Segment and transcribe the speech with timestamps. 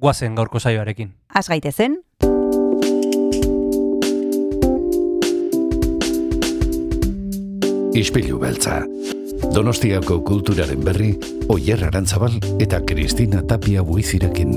[0.00, 1.12] guazen gaurko saioarekin.
[1.34, 2.00] Az gaitezen,
[8.00, 8.84] Ispilu beltza.
[9.50, 11.10] Donostiako kulturaren berri,
[11.50, 14.52] Oyer Arantzabal eta Kristina Tapia buizirekin.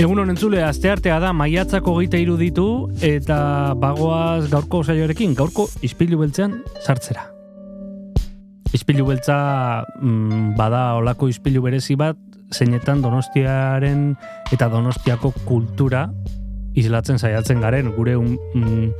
[0.00, 2.66] Egun honen zule, asteartea da, maiatzako gita iruditu
[3.04, 3.36] eta
[3.78, 7.28] bagoaz gaurko saioarekin, gaurko ispilu beltzean sartzera.
[8.74, 9.36] Ispilu beltza
[10.00, 12.18] mm, bada olako ispilu berezi bat,
[12.52, 14.16] zeinetan donostiaren
[14.52, 16.08] eta donostiako kultura
[16.74, 18.90] islatzen saiatzen garen, gure un- mm,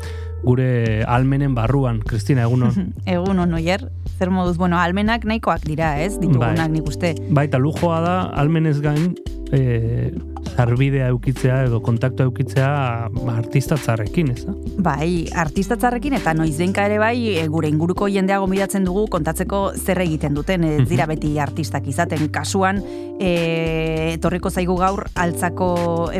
[0.44, 2.92] gure almenen barruan, Kristina, egun hon.
[3.06, 6.18] egun on oier, zer moduz, bueno, almenak nahikoak dira, ez?
[6.20, 6.68] Ditugunak Bai.
[6.68, 7.14] nik uste.
[7.30, 9.14] Baita lujoa da, almenez gain,
[9.52, 10.12] e,
[10.54, 12.68] zarbidea eukitzea edo kontaktua eukitzea
[13.14, 14.54] ba, artista txarrekin, ez da?
[14.84, 20.00] Bai, artista txarrekin eta noizbenka ere bai, e, gure inguruko jendea gomidatzen dugu kontatzeko zer
[20.04, 22.28] egiten duten, ez dira beti artistak izaten.
[22.34, 22.80] Kasuan,
[23.18, 25.70] e, etorriko zaigu gaur altzako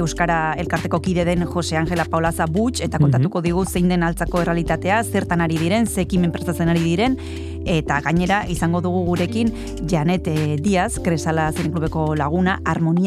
[0.00, 5.03] Euskara elkarteko kide den Jose Angela Paulaza Butx, eta kontatuko digu zein den altzako errealitatea,
[5.05, 7.19] zertan ari diren, zekimen prestatzen ari diren,
[7.64, 9.53] eta gainera izango dugu gurekin
[9.91, 12.59] Janet eh, Diaz, Kresala Zenklubeko laguna,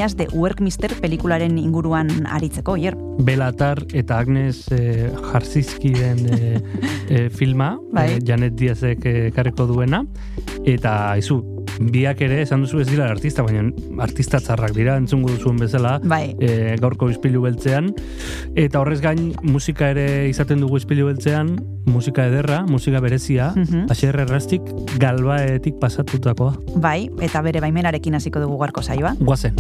[0.07, 2.95] Harmonias de Workmister pelikularen inguruan aritzeko, hier.
[3.19, 6.61] Belatar eta Agnes e, Jarzizkiren e,
[7.09, 8.13] e, filma, Bai.
[8.13, 10.03] e, Janet Diazek e, ekarriko duena,
[10.65, 11.41] eta izu,
[11.77, 13.65] biak ere esan duzu ez dira artista, baina
[14.01, 17.91] artista txarrak dira, entzungo duzuen bezala, Bai, e, gaurko ispilu beltzean
[18.57, 21.55] eta horrez gain musika ere izaten dugu ispilu beltzean
[21.87, 23.85] musika ederra, musika berezia Mhm.
[23.91, 24.61] Asier errastik
[24.99, 29.15] galbaetik pasatutakoa bai, eta bere baimenarekin hasiko dugu gaurko saioa.
[29.19, 29.55] guazen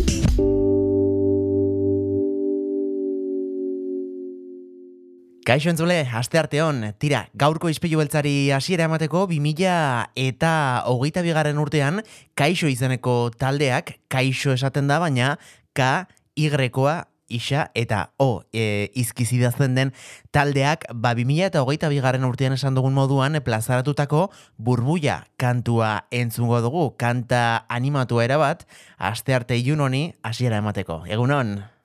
[5.47, 10.49] Kaixo entzule, aste arte hon, tira, gaurko izpilu beltzari hasiera emateko 2000 eta
[10.91, 12.01] hogeita bigarren urtean
[12.35, 15.37] kaixo izeneko taldeak, kaixo esaten da, baina
[15.71, 16.03] K,
[16.35, 16.97] Y-koa,
[17.31, 19.93] isa eta O e, izkizidazten den
[20.35, 24.27] taldeak, ba 2000 eta hogeita bigarren urtean esan dugun moduan plazaratutako
[24.59, 28.67] burbuia kantua entzungo dugu, kanta animatua erabat,
[28.99, 31.05] aste arte ilun honi hasiera emateko.
[31.07, 31.76] Egunon?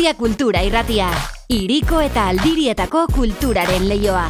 [0.00, 1.06] Donostia Kultura Irratia.
[1.52, 4.22] Iriko eta aldirietako kulturaren leioa.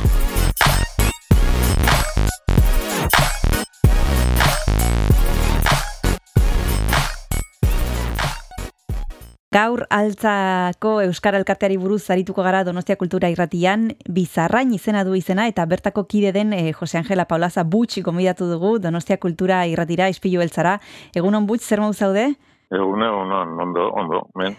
[9.55, 15.69] Gaur altzako Euskara Elkarteari buruz zarituko gara Donostia Kultura Irratian, bizarrain izena du izena eta
[15.71, 20.81] bertako kide den eh, Jose Angela Paulaza Butch gomidatu dugu Donostia Kultura Irratira ispilu beltzara.
[21.15, 22.33] Egunon Butch, zer modu zaude?
[22.75, 24.59] Egun egun ondo, ondo, men.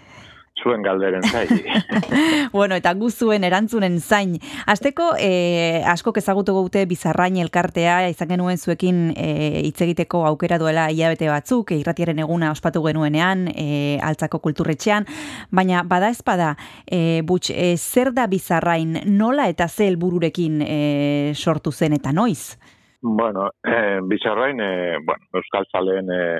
[0.61, 1.47] Zuen galderen zai.
[2.57, 4.35] bueno, eta guzuen erantzunen zain.
[4.69, 10.89] Azteko, eh, asko ezagutu gute bizarrain elkartea, izan genuen zuekin eh, hitz egiteko aukera duela
[10.91, 15.07] hilabete batzuk, irratiaren eguna ospatu genuenean, eh, altzako kulturretxean,
[15.49, 16.55] baina bada ezpada,
[16.85, 22.57] eh, butx, eh, zer da bizarrain, nola eta ze helbururekin eh, sortu zen eta noiz?
[23.01, 26.39] bueno, eh, bizarrain, eh, bueno, Euskal Zaleen eh,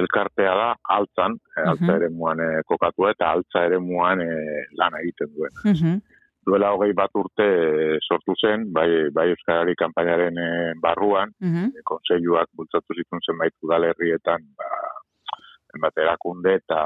[0.00, 1.96] elkartea da altzan, eh, altza Mhm.
[1.96, 5.52] ere muan eh, kokatu eta altza ere muan eh, lan egiten duen.
[5.64, 6.00] Mhm,
[6.46, 11.82] Duela hogei bat urte eh, sortu zen, bai, bai Euskarari kanpainaren eh, barruan, mhm, e,
[11.82, 14.68] kontseiluak bultzatu zituen zenbait udalerrietan, ba,
[15.72, 16.78] zenbat erakunde eta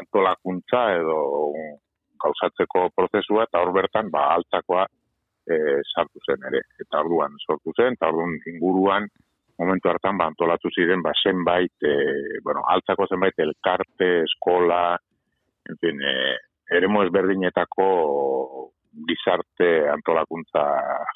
[0.00, 1.18] antolakuntza edo
[2.22, 4.84] gauzatzeko prozesua eta hor bertan ba altzakoa
[5.50, 5.56] e,
[5.94, 6.60] sartu zen ere.
[6.82, 9.08] Eta orduan sortu zen, eta orduan inguruan
[9.60, 11.94] momentu hartan ba antolatu ziren ba zenbait e,
[12.44, 14.96] bueno, altzako zenbait elkarte, eskola,
[15.68, 16.14] en fin, e,
[16.76, 17.88] eremu ezberdinetako
[18.90, 20.62] gizarte antolakuntza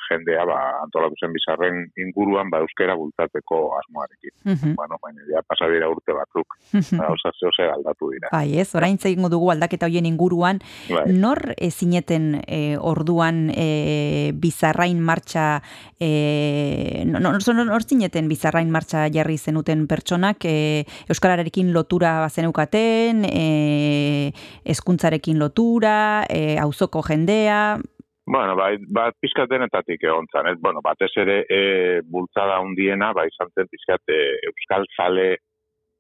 [0.09, 4.31] jendea ba antolatu zen bizarren inguruan ba euskera bultatzeko asmoarekin.
[4.45, 8.29] mhm, Bueno, baina ja pasa dira urte batzuk, gauza zeo zer aldatu dira.
[8.33, 11.13] Bai, ez, orain egingo dugu aldaketa hoien inguruan, Bai.
[11.13, 15.63] Nor ezineten e, orduan e, bizarrain martxa,
[15.99, 24.33] e, nor, nor, nor zineten bizarrain martxa jarri zenuten pertsonak, e, Euskararekin lotura bazeneukaten, e,
[24.65, 27.64] eskuntzarekin lotura, e, auzoko jendea,
[28.27, 30.57] Bueno, bai, bat pizkat denetatik egon zan, ez?
[30.61, 31.59] Bueno, batez ere e,
[32.09, 35.27] bultzada hundiena, bai, izan zen pizkat e, Euskal Zale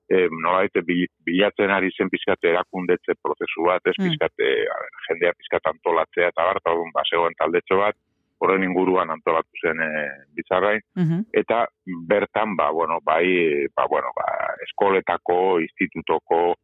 [0.08, 4.08] e, nolabait bil- bilatzen ari zen pizkat erakundetze prozesu bat, ez Mm.
[4.08, 4.50] pizkat e,
[5.08, 7.96] jendea pizkat antolatzea eta bar, eta orduan basegoen taldetxo bat,
[8.40, 9.90] horren inguruan antolatu zen e,
[10.36, 11.66] bizarrain, mhm, eta
[12.08, 14.26] bertan ba bueno bai ba bueno ba
[14.66, 16.54] eskoletako institutoko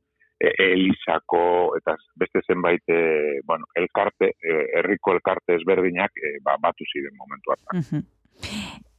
[0.41, 6.85] e, elizako eta beste zenbait e, bueno elkarte e, herriko elkarte ezberdinak e, ba, batu
[6.93, 8.05] ziren momentu hartan.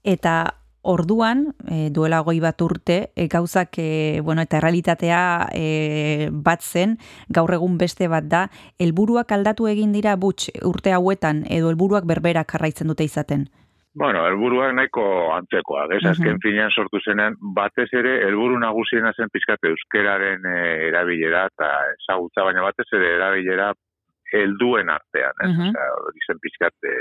[0.04, 0.36] Eta
[0.82, 5.22] orduan, e, duela goi bat urte, e, gauzak, e, bueno, eta realitatea
[5.54, 6.98] e, bat zen,
[7.30, 8.48] gaur egun beste bat da,
[8.82, 13.48] helburuak aldatu egin dira butx urte hauetan, edo helburuak berberak jarraitzen dute izaten.
[13.94, 15.04] Bueno, helburuak nahiko
[15.36, 21.46] antzekoak, ez azken finean sortu zenean, batez ere helburu nagusiena zen pizkat euskeraren e, erabilera
[21.52, 21.68] eta
[21.98, 23.74] ezagutza, baina batez ere erabilera
[24.32, 25.50] helduen artean, ez?
[25.52, 25.74] Mhm.
[25.76, 26.96] Osea, hori zen pizkat e,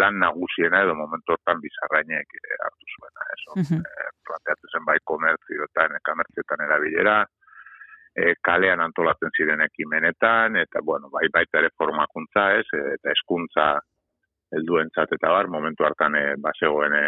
[0.00, 3.40] lan nagusiena edo momentu hortan bizarrainek e, hartu zuena, ez?
[3.50, 3.84] Hor, Mhm.
[3.84, 7.18] e, planteatu zen bai komertzioetan, kamertzioetan erabilera,
[8.16, 12.66] e, kalean antolatzen ziren ekimenetan, eta bueno, bai baita ere formakuntza, ez?
[12.72, 13.74] Eta eskuntza
[14.54, 17.04] helduentzat eta bar, momentu hartan e, bazegoen e,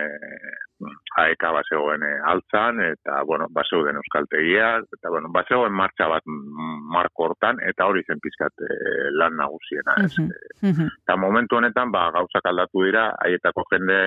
[1.22, 7.28] aeka bazegoen e, altzan, eta, bueno, bazeuden euskaltegia, eta, bueno, bazegoen martxa bat mm, marko
[7.30, 8.70] hortan, eta hori zen pizkat e,
[9.16, 10.12] lan nagusiena, ez?
[10.18, 10.32] Mhm,
[10.70, 14.00] mhm, Eta momentu honetan, ba, gauzak aldatu dira, haietako jende,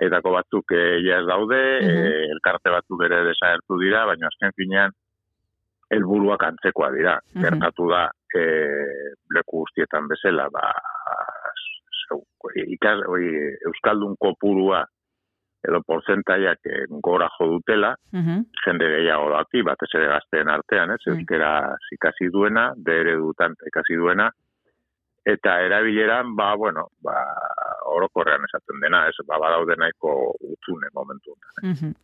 [0.00, 1.88] haietako batzuk e, ez daude, Mhm.
[2.10, 4.92] e, elkarte batzuk ere desagertu dira, baina azken finean,
[5.90, 7.16] helburuak antzekoa dira.
[7.34, 8.04] Gertatu da,
[8.36, 8.42] e,
[9.34, 10.68] leku guztietan bezala, ba,
[12.74, 13.26] ikas, oi,
[13.68, 14.84] Euskaldun kopurua
[15.68, 21.00] edo porcentaiak eh, gora jo dutela, mhm, jende gehiago daki, batez ere gazteen artean, ez?
[21.04, 21.18] Mm.
[21.18, 21.50] Euskera
[21.96, 24.30] ikasi duena, bere dutan ikasi duena,
[25.24, 27.14] eta erabileran, ba, bueno, ba,
[27.90, 29.16] orokorrean esaten dena, ez?
[29.26, 31.70] Ba, badaude nahiko utzune momentu honetan.
[31.74, 31.94] mhm.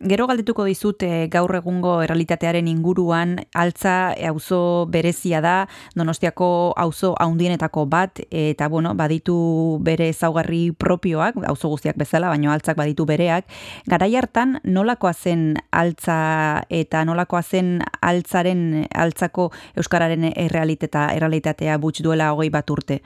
[0.00, 7.84] Gero galdetuko dizut eh, gaur egungo errealitatearen inguruan altza auzo berezia da, Donostiako auzo haundienetako
[7.86, 13.44] bat eta bueno, baditu bere ezaugarri propioak, auzo guztiak bezala, baino altzak baditu bereak.
[13.90, 22.49] Garai hartan nolakoa zen altza eta nolakoa zen altzaren altzako euskararen errealitatea butx duela hogei
[22.50, 23.00] bat urte.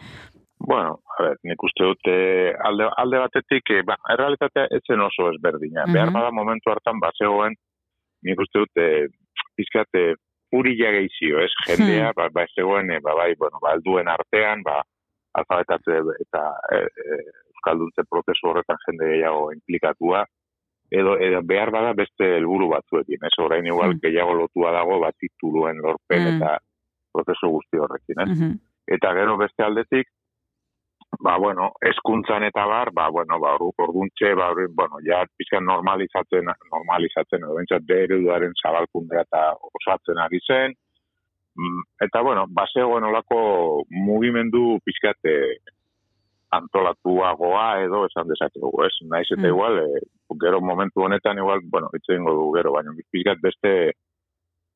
[0.59, 2.07] Bueno, a ver, nik uste dut
[2.65, 5.85] alde, alde batetik, eh, ba, errealitatea etzen oso ezberdina.
[5.87, 5.93] Mhm.
[5.93, 7.55] Behar bada momentu hartan, bazegoen,
[8.25, 9.09] nik uste dut, eh,
[9.57, 10.15] pizkat, eh,
[10.55, 11.51] urila gehizio, ez?
[11.67, 14.81] Jendea, ba, ba, zegoen, eh, ba, bai, bueno, ba, alduen artean, ba,
[15.35, 20.25] alfabetatze eta eh, eh, euskalduntze prozesu horretan jende gehiago implikatua,
[20.91, 23.33] edo, edo behar bada beste helburu batzuekin, ez?
[23.43, 24.01] Orain igual Mm.
[24.05, 26.37] gehiago lotua dago, bat tituluen lorpen Mm.
[26.37, 26.59] eta
[27.13, 28.29] prozesu guzti horrekin, ez?
[28.39, 28.53] Mhm.
[28.87, 30.09] Eta gero beste aldetik,
[31.21, 35.65] ba, bueno, eskuntzan eta bar, ba, bueno, ba, ordu- orduntxe, ba, hori, bueno, ja, pizkan
[35.65, 40.75] normalizatzen, normalizatzen, edo bentsat, bereduaren zabalkundea eta osatzen ari zen,
[41.57, 45.55] Mm, eta, bueno, bazegoen olako mugimendu pizkat eh,
[46.51, 48.93] antolatuagoa edo esan dezakegu, ez?
[49.11, 49.53] Naiz eta Mm.
[49.53, 50.01] igual, eh,
[50.43, 53.93] gero momentu honetan igual, bueno, hitz egingo du gero, baina pizkat beste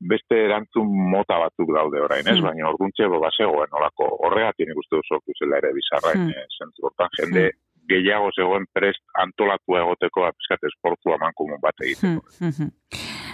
[0.01, 2.39] beste erantzun mota batzuk daude orain, ez?
[2.39, 2.45] Mm.
[2.47, 6.35] Baina orduntxe bo bazegoen olako horregatik nik uste dut sortu zela ere bizarrain Mm.
[6.35, 6.59] mm.
[6.59, 7.51] zentzu hortan jende
[7.89, 12.21] gehiago zegoen prest antolatua egoteko ba, pizkat esportu amankomun bat egiteko.
[12.39, 12.75] Hmm, mhm.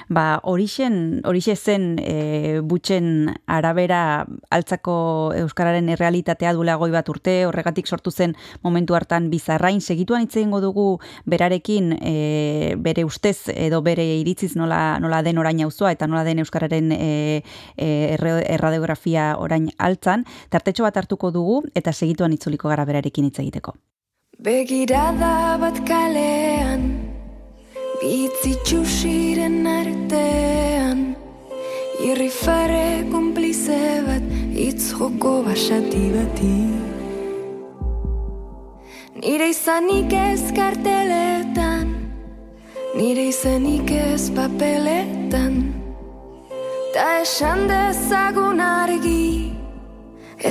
[0.09, 7.89] Ba, horixen, horixe zen e, butxen arabera altzako euskararen errealitatea duela goi bat urte, horregatik
[7.89, 10.87] sortu zen momentu hartan bizarrain segituan hitz egingo dugu
[11.25, 16.43] berarekin e, bere ustez edo bere iritziz nola, nola den orain auzoa eta nola den
[16.45, 17.43] euskararen e,
[17.77, 23.77] e, erradiografia orain altzan, tartetxo bat hartuko dugu eta segituan itzuliko gara berarekin hitz egiteko.
[24.45, 27.04] Begirada bat kalean
[28.05, 30.99] Bitzi txusiren artean
[32.05, 34.27] Irrifare konplize bat
[34.65, 36.57] Itz joko basati bati.
[39.23, 41.95] Nire izanik ez karteletan
[42.99, 45.57] Nire izanik ez papeletan.
[46.93, 49.49] Ta esan dezagun argi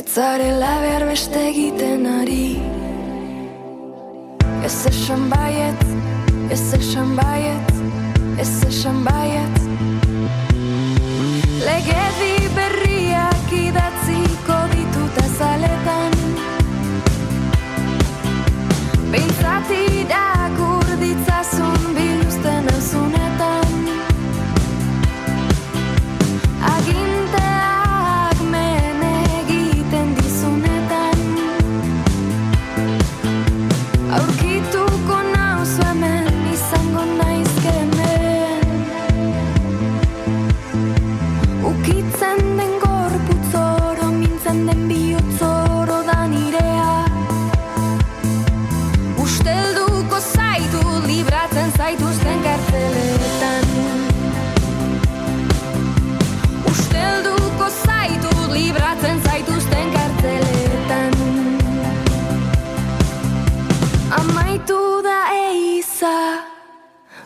[0.02, 2.58] Etzarela behar beste egiten ari.
[4.66, 5.86] Ez esan baiet,
[6.54, 7.72] ez esan baiet,
[8.38, 9.58] ez esan baiet
[11.66, 14.03] Legedi berriak idatziko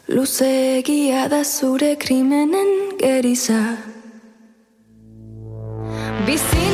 [0.10, 3.78] Luzegia da zure krimenen geriza.
[6.26, 6.68] Bizi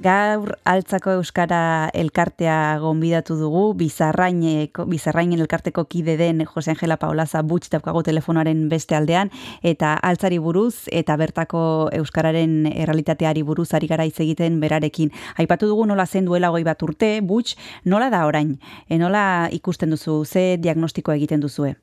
[0.00, 7.68] Gaur altzako euskara elkartea gonbidatu dugu, bizarraineko, bizarrainen elkarteko kide den Jose Angela Paulaza butx
[7.74, 9.28] daukago telefonoaren beste aldean,
[9.60, 11.62] eta altzari buruz, eta bertako
[11.98, 15.12] euskararen errealitateari buruz ari gara egiten berarekin.
[15.36, 18.56] Aipatu dugu nola zen duela hogei bat urte, butx, nola da orain?
[18.88, 21.74] E, nola ikusten duzu, ze diagnostiko egiten duzue?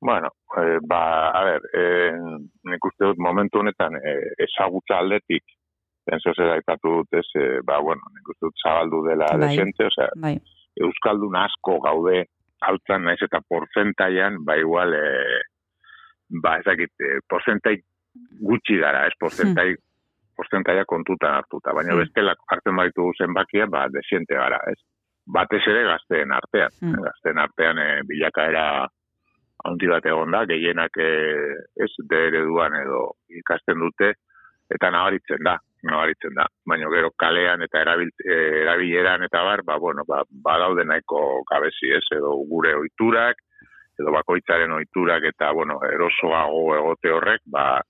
[0.00, 2.10] Bueno, eh, ba, a ber, eh,
[2.66, 5.55] nik uste dut momentu honetan eh, ezagutza aldetik
[6.06, 9.88] Penso zer aipatu dut ez, e, ba, bueno, nik uste dut zabaldu dela Bai, desente,
[9.90, 10.36] osea, Bai.
[10.86, 12.20] Euskaldun asko gaude
[12.68, 15.40] altzan naiz eta porcentaian, ba igual, e,
[16.42, 17.74] ba ezakit, e, porcentai
[18.40, 19.74] gutxi gara, ez porcentai,
[20.36, 21.98] porcentaia kontutan hartuta, baina Mm.
[22.04, 24.78] bestela hartzen baitu zenbakia, ba desiente gara, ez?
[25.26, 27.02] Batez ere gazteen artean, Mm.
[27.02, 28.86] gazteen artean e, bilakaera
[29.64, 31.10] handi bat egon da, gehienak e,
[31.82, 34.12] ez de ereduan edo ikasten dute,
[34.70, 36.46] eta nabaritzen da, nabaritzen da.
[36.66, 41.92] Baina gero kalean eta erabil, eh, erabileran eta bar, ba, bueno, ba, badaude nahiko gabezi
[41.98, 43.42] ez, edo gure ohiturak
[44.00, 47.80] edo bakoitzaren ohiturak eta, bueno, erosoago egote horrek, ba,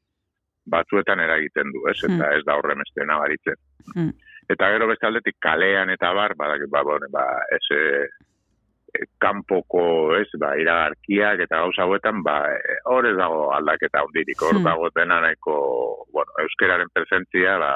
[0.70, 3.58] batzuetan eragiten du, ez, eta ez da horren beste nabaritzen.
[3.94, 4.12] Hmm.
[4.50, 8.06] Eta gero beste aldetik kalean eta bar, badakit, ba, bueno, ba, ez, e, e,
[9.22, 9.82] kanpoko,
[10.20, 12.38] ez, ba, iragarkiak eta gauza hauetan, ba,
[12.92, 14.64] hor ez dago aldaketa hundirik, hor Hmm.
[14.64, 17.72] dago dena nahiko, bueno, euskeraren presentzia, ba,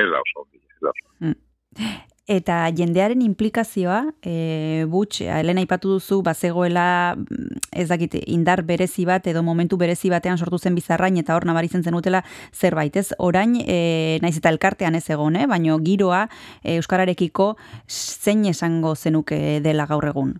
[0.00, 1.44] ez da oso hundi, ez da oso.
[2.24, 9.26] Eta jendearen implikazioa, e, butx, Elena aipatu duzu, bazegoela, mm, ez dakit, indar berezi bat
[9.26, 13.12] edo momentu berezi batean sortu zen bizarrain eta hor nabaritzen zenutela zerbait, ez?
[13.18, 15.44] Orain, e, naiz eta elkartean ez egon, eh?
[15.46, 16.30] baino giroa
[16.62, 20.38] e, Euskararekiko zein esango zenuke dela gaur egun?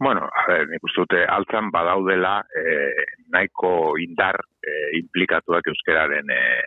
[0.00, 6.62] Bueno, a ver, nik uste dute altzan badaudela eh, nahiko indar eh, implikatuak euskeraren eh,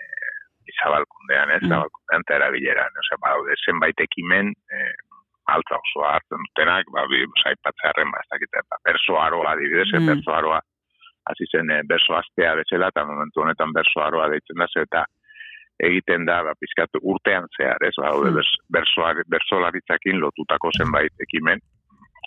[0.71, 1.69] izabalkundean, ez, Mm.
[1.73, 2.97] zabalkundean eta erabileran.
[3.03, 4.93] Osea, badaude zenbait ekimen eh,
[5.47, 10.01] altza osoa hartzen dutenak, ba, bi, zaipatzearen, ba, ez dakit, ba, berso aroa, adibidez, Mm.
[10.01, 10.07] mm.
[10.07, 10.59] berso aroa,
[11.29, 15.05] hasi zen eh, berso astea bezala, eta momentu honetan berso aroa deitzen da, eta
[15.83, 18.35] egiten da, ba, pizkat urtean zehar, ez, badaude Mm.
[18.39, 21.59] bers, bersoar, bersolaritzakin lotutako zenbait ekimen,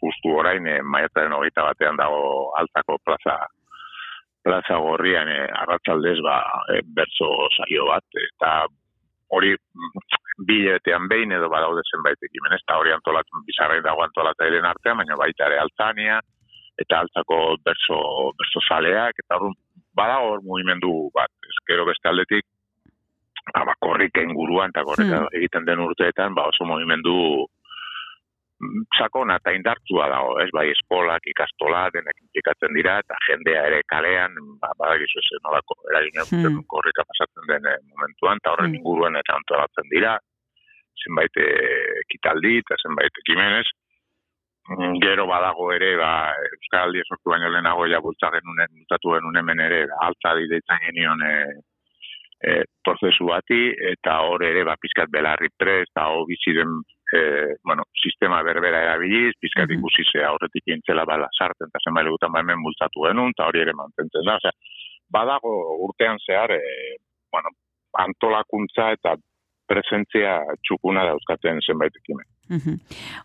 [0.01, 2.21] justu orain e, maiatzaren hogeita batean dago
[2.61, 3.37] altako plaza
[4.43, 6.41] plaza gorrian e, arratzaldez ba,
[6.75, 8.53] e, bertso saio bat eta
[9.37, 10.05] hori mm,
[10.49, 12.63] bi hilabetean behin edo badaude zenbait ekimen, ez?
[12.67, 16.21] Da hori antolatzen bizarrai dago antolatzaileen artean, baina baita ere altzania
[16.81, 17.99] eta altzako berso,
[18.41, 19.53] berso saleak, eta hor
[20.01, 22.47] badago hor mugimendu bat, eskero beste aldetik
[23.53, 27.15] ba, ba, korrika inguruan eta korrika egiten den urteetan, ba, oso mugimendu
[28.99, 34.37] sakona eta indartsua dago, ez, bai eskolak, ikastola, denak implikatzen dira, eta jendea ere kalean,
[34.61, 36.64] ba, badagizu ez nolako eragin Hmm.
[36.68, 38.81] korrika pasatzen den eh, momentuan, eta horren Hmm.
[38.81, 40.18] inguruan eta antolatzen dira,
[41.05, 43.66] zenbait eh, ekitaldi eta zenbait ekimenez,
[44.70, 46.11] Mm, gero badago ere, ba,
[46.46, 51.23] Euskaraldi sortu baino lehenago ja bultza genunen, bultatu genuen hemen ere, ba, altza deitzen genion
[51.27, 51.33] e,
[52.46, 52.53] e,
[52.85, 53.62] prozesu bati,
[53.94, 56.77] eta hor ere, ba, pizkat belarri prest, eta hor bizi den,
[57.12, 59.79] e, bueno, sistema berbera erabiliz, pizkat Mhm.
[59.79, 63.61] ikusi ze aurretik intzela bala sartzen, eta zenbait legutan ba hemen bultzatu genuen, eta hori
[63.61, 64.53] ere mantentzen da, osea,
[65.11, 65.53] badago
[65.87, 66.96] urtean zehar, e,
[67.33, 67.49] bueno,
[67.99, 69.16] antolakuntza eta
[69.70, 72.27] presentzia txukuna dauzkaten zenbait ekimen.
[72.51, 72.81] Mhm.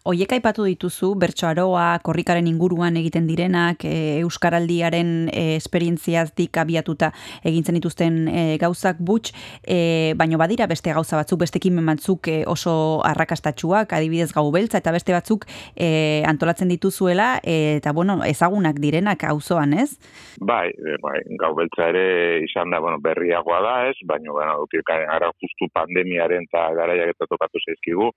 [0.06, 7.10] Oiek aipatu dituzu, bertso aroa, korrikaren inguruan egiten direnak, e, Euskaraldiaren e, esperientziaztik abiatuta
[7.42, 9.34] egintzen dituzten e, gauzak butx,
[9.66, 12.76] e, baino badira beste gauza batzuk, beste ekimen batzuk e, oso
[13.08, 19.26] arrakastatsuak, adibidez gau beltza, eta beste batzuk e, antolatzen dituzuela, e, eta bueno, ezagunak direnak
[19.32, 19.96] auzoan ez?
[20.38, 22.06] Bai, e, bai, gau beltza ere
[22.46, 27.26] izan da, bueno, berriagoa da, ez, baina, bueno, ukirkaren ara justu pandemiaren eta garaiak eta
[27.34, 28.14] tokatu zaizkigu,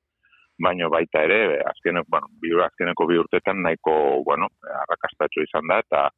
[0.58, 4.48] baino baita ere, azkeneko, bueno, bi, azkeneko bi urtetan nahiko, bueno,
[4.82, 6.08] arrakastatxo izan da, eta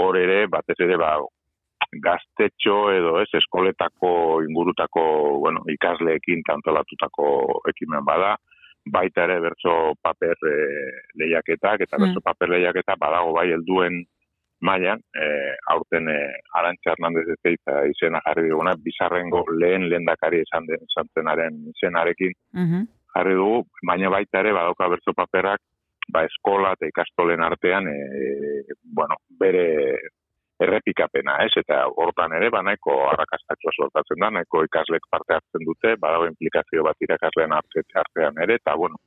[0.00, 1.18] hor ere, batez ere, ba,
[2.02, 5.04] gaztetxo edo ez, eskoletako ingurutako,
[5.44, 7.28] bueno, ikasleekin tantolatutako
[7.70, 8.34] ekimen bada,
[8.92, 10.56] baita ere bertso paper e,
[11.20, 12.04] lehiaketak, eta Hmm.
[12.06, 14.02] bertso paper lehiaketa badago bai helduen
[14.60, 15.28] mailan, e,
[15.72, 16.18] aurten e,
[16.56, 22.86] Arantxa Hernandez ez eta izena jarri diguna, bizarrengo lehen lehendakari esan den izenarekin Mhm.
[23.14, 25.62] Jarri dugu, baina baita ere badauka bertso paperak,
[26.12, 29.64] ba eskola eta ikastolen artean, e, bueno, bere
[30.64, 31.52] errepikapena, ez?
[31.62, 36.84] Eta hortan ere, ba nahiko arrakastatxoa sortatzen da, nahiko ikaslek parte hartzen dute, badago implikazio
[36.86, 39.00] bat irakasleen arte, artean ere, eta bueno,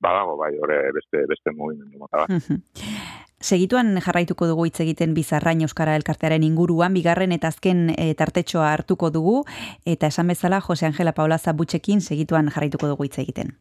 [0.00, 2.34] badago bai, ore beste, beste mugimendu mota bat.
[3.40, 9.12] Segituan jarraituko dugu hitz egiten bizarrain Euskara Elkartearen inguruan, bigarren eta azken e, tartetxoa hartuko
[9.14, 9.36] dugu,
[9.86, 13.54] eta esan bezala Jose Angela Paula Zabutxekin segituan jarraituko dugu hitz egiten.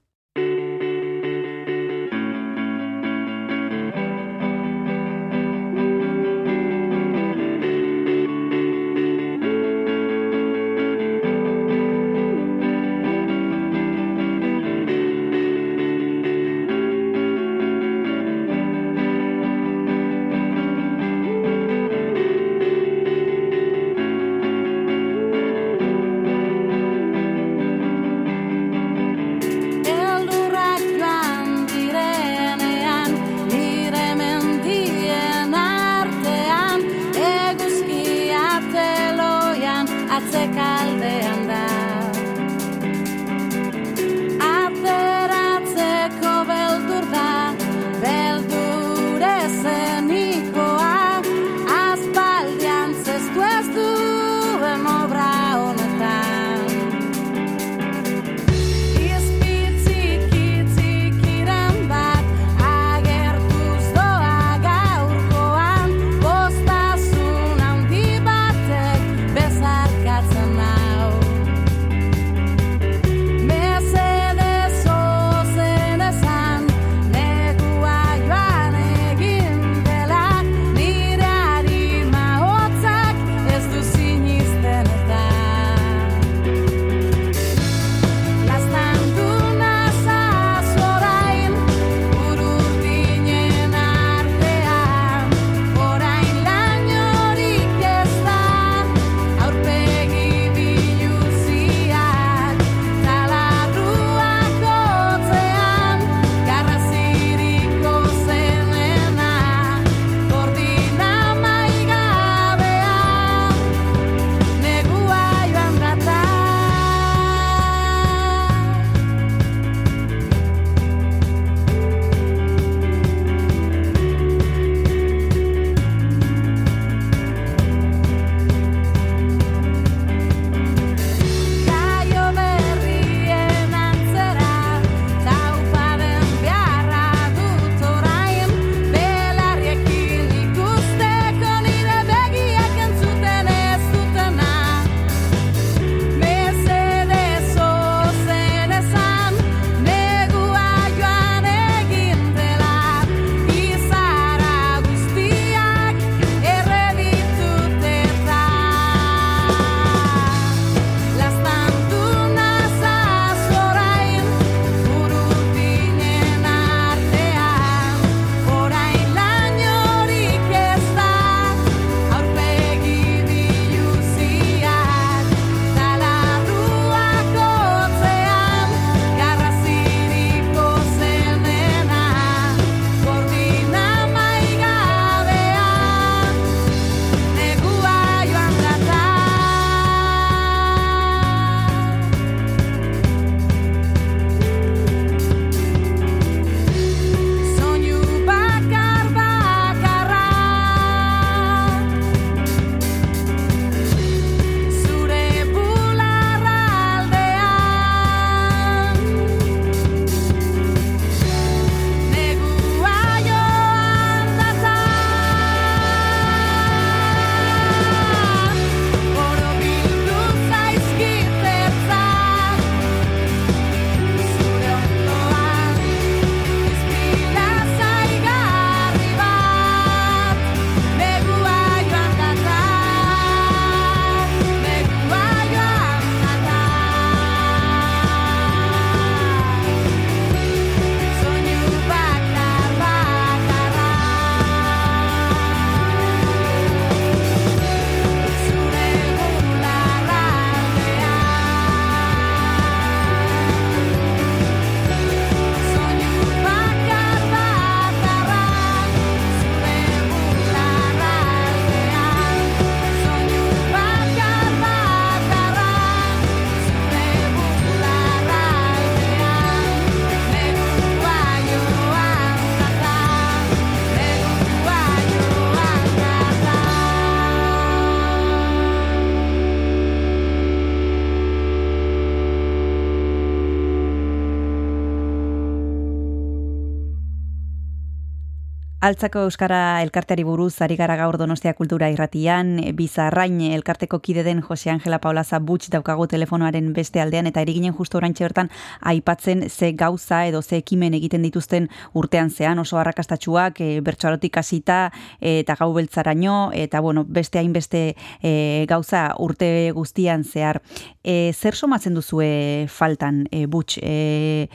[288.88, 294.69] Altzako Euskara elkarteari buruz ari gara gaur Donostia Kultura irratian, bizarrain elkarteko kide den Jose
[294.71, 298.47] Angela Paulaza Butx daukago telefonoaren beste aldean, eta eriginen justo orantxe bertan
[298.80, 301.67] aipatzen ze gauza edo ze ekimen egiten dituzten
[302.00, 304.80] urtean zean, oso arrakastatxuak, e, bertsoarotik hasita
[305.19, 310.62] eta gau beltzaraino, eta bueno, beste hainbeste e, gauza urte guztian zehar.
[311.04, 313.82] E, zer somatzen duzue faltan, e, Butx?
[313.84, 314.47] E,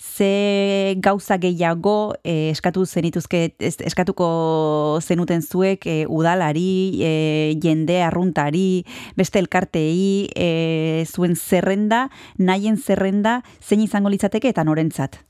[0.00, 7.12] ze gauza gehiago e, eskatu zenituzke eskatuko zenuten zuek e, udalari, e,
[7.60, 8.82] jende arruntari,
[9.16, 12.06] beste elkartei, e, zuen zerrenda,
[12.38, 15.20] nahien zerrenda, zein izango litzateke eta norentzat?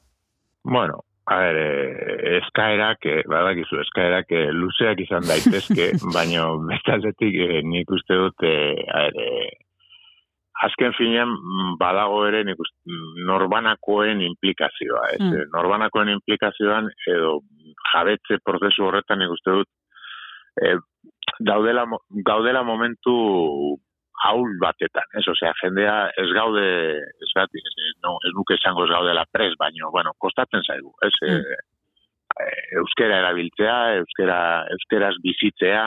[0.62, 1.59] Bueno, a ver,
[2.38, 9.50] eskaerak, badakizu, eskaerak luzeak izan daitezke, baina bestaldetik nik uste dut, a ver,
[10.66, 12.61] azken finean mm, badago ere nik
[13.29, 15.20] norbanakoen implikazioa, ez?
[15.23, 15.51] Mm.
[15.55, 17.38] Norbanakoen implikazioan edo
[17.92, 19.70] jabetze prozesu horretan nik uste dut
[20.64, 20.77] eh,
[21.46, 21.87] daudela,
[22.27, 23.14] gaudela momentu
[24.20, 25.25] haul batetan, ez?
[25.33, 26.64] Osea, jendea ez gaude,
[27.25, 31.14] ez, bat, ez, no, ez nuke esango ez gaudela pres, baino, bueno, kostatzen zaigu, ez?
[31.25, 31.38] Mm.
[31.40, 34.40] Eh, eh, euskera erabiltzea, euskera,
[34.77, 35.87] euskeraz bizitzea,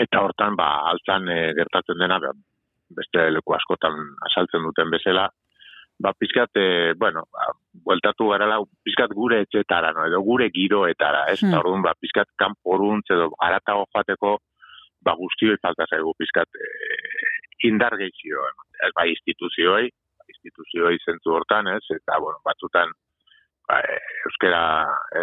[0.00, 2.32] eta hortan, ba, altzan eh, gertatzen dena, ba,
[2.96, 3.98] beste leku askotan
[4.28, 5.28] asaltzen duten bezala,
[5.98, 7.48] ba, pizkat, eh, bueno, ba,
[7.84, 11.40] bueltatu garela, pizkat gure etxetara, no, edo gure giroetara, ez?
[11.42, 11.58] Hmm.
[11.58, 14.36] Orduan, ba, pizkat kanporuntz edo aratago joateko,
[15.04, 17.34] ba, guztioi falta zaigu pizkat eh,
[17.68, 18.46] indar gehizio,
[18.86, 19.90] ez bai instituzioi,
[20.28, 21.82] instituzioi zentzu hortan, ez?
[21.98, 22.94] Eta, bueno, batzutan,
[23.68, 24.62] ba, eh, euskera,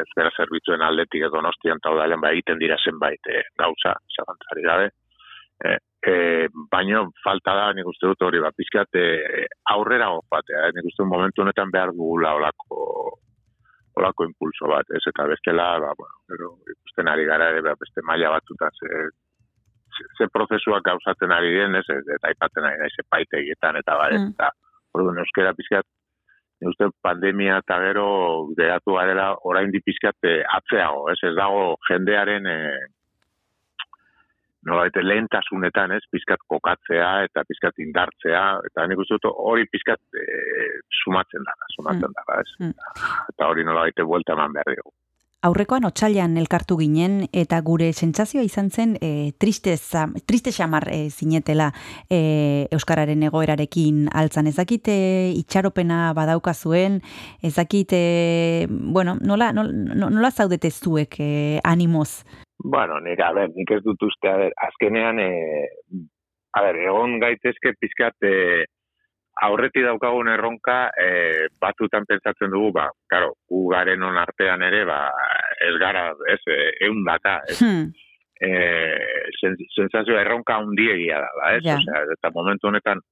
[0.02, 4.92] euskera zerbitzuen aldetik edo nostian eta udalen, ba, egiten dira zenbait eh, gauza, zabantzari gabe,
[5.64, 10.74] eh, eh, baino falta da, nik uste dut hori, ba, pizkat eh, aurrera joatea, eh?
[10.76, 13.20] nik uste momentu honetan behar dugula olako
[13.96, 18.04] olako impulso bat, ez eta bestela, ba, bueno, pero ikusten ari gara ere, ba, beste
[18.04, 18.90] maila batzutan ze,
[19.96, 24.34] ze, ze prozesuak gauzatzen ari diren, ez, eta aipatzen ari naiz epaitegietan eta bare, Mm.
[24.36, 24.52] eta
[24.96, 25.88] orduan euskera pizkat,
[26.66, 28.08] uste pandemia eta gero
[28.58, 32.86] geratu garela orain pizkat eh, atzeago, ez, ez dago jendearen eh,
[34.66, 40.70] nolabait lehentasunetan, ez, pizkat kokatzea eta pizkat indartzea, eta nik uste dut hori pizkat eh,
[41.04, 42.20] sumatzen dara, sumatzen Mm.
[42.20, 42.52] dara, ez.
[42.60, 42.74] Mm.
[43.34, 44.94] Eta hori nolabait buelta eman behar dugu.
[45.46, 51.68] Aurrekoan otsailean elkartu ginen eta gure sentsazioa izan zen e, tristeza, triste xamar e, zinetela
[52.10, 54.50] e, euskararen egoerarekin altzan.
[54.50, 54.96] Ezakite
[55.38, 57.02] itxaropena badauka zuen,
[57.46, 61.30] ezakite, bueno, nola, nola, nola zaudete zuek e,
[61.64, 62.24] animoz?
[62.68, 65.68] Bueno, nik, a ber, nik ez dut uste, a ber, azkenean, e,
[66.58, 68.66] a ber, egon gaitezke pizkat, e,
[69.46, 74.98] aurreti daukagun erronka, e, batzutan pentsatzen dugu, ba, karo, gu garen on artean ere, ba,
[75.68, 77.94] ez gara, ez, e, eun data, ez, Hmm,
[78.42, 78.50] e,
[79.40, 81.62] sen, sensazioa erronka handiegia da, ez?
[81.70, 81.78] Ja.
[81.78, 83.06] Osea, eta momentu honetan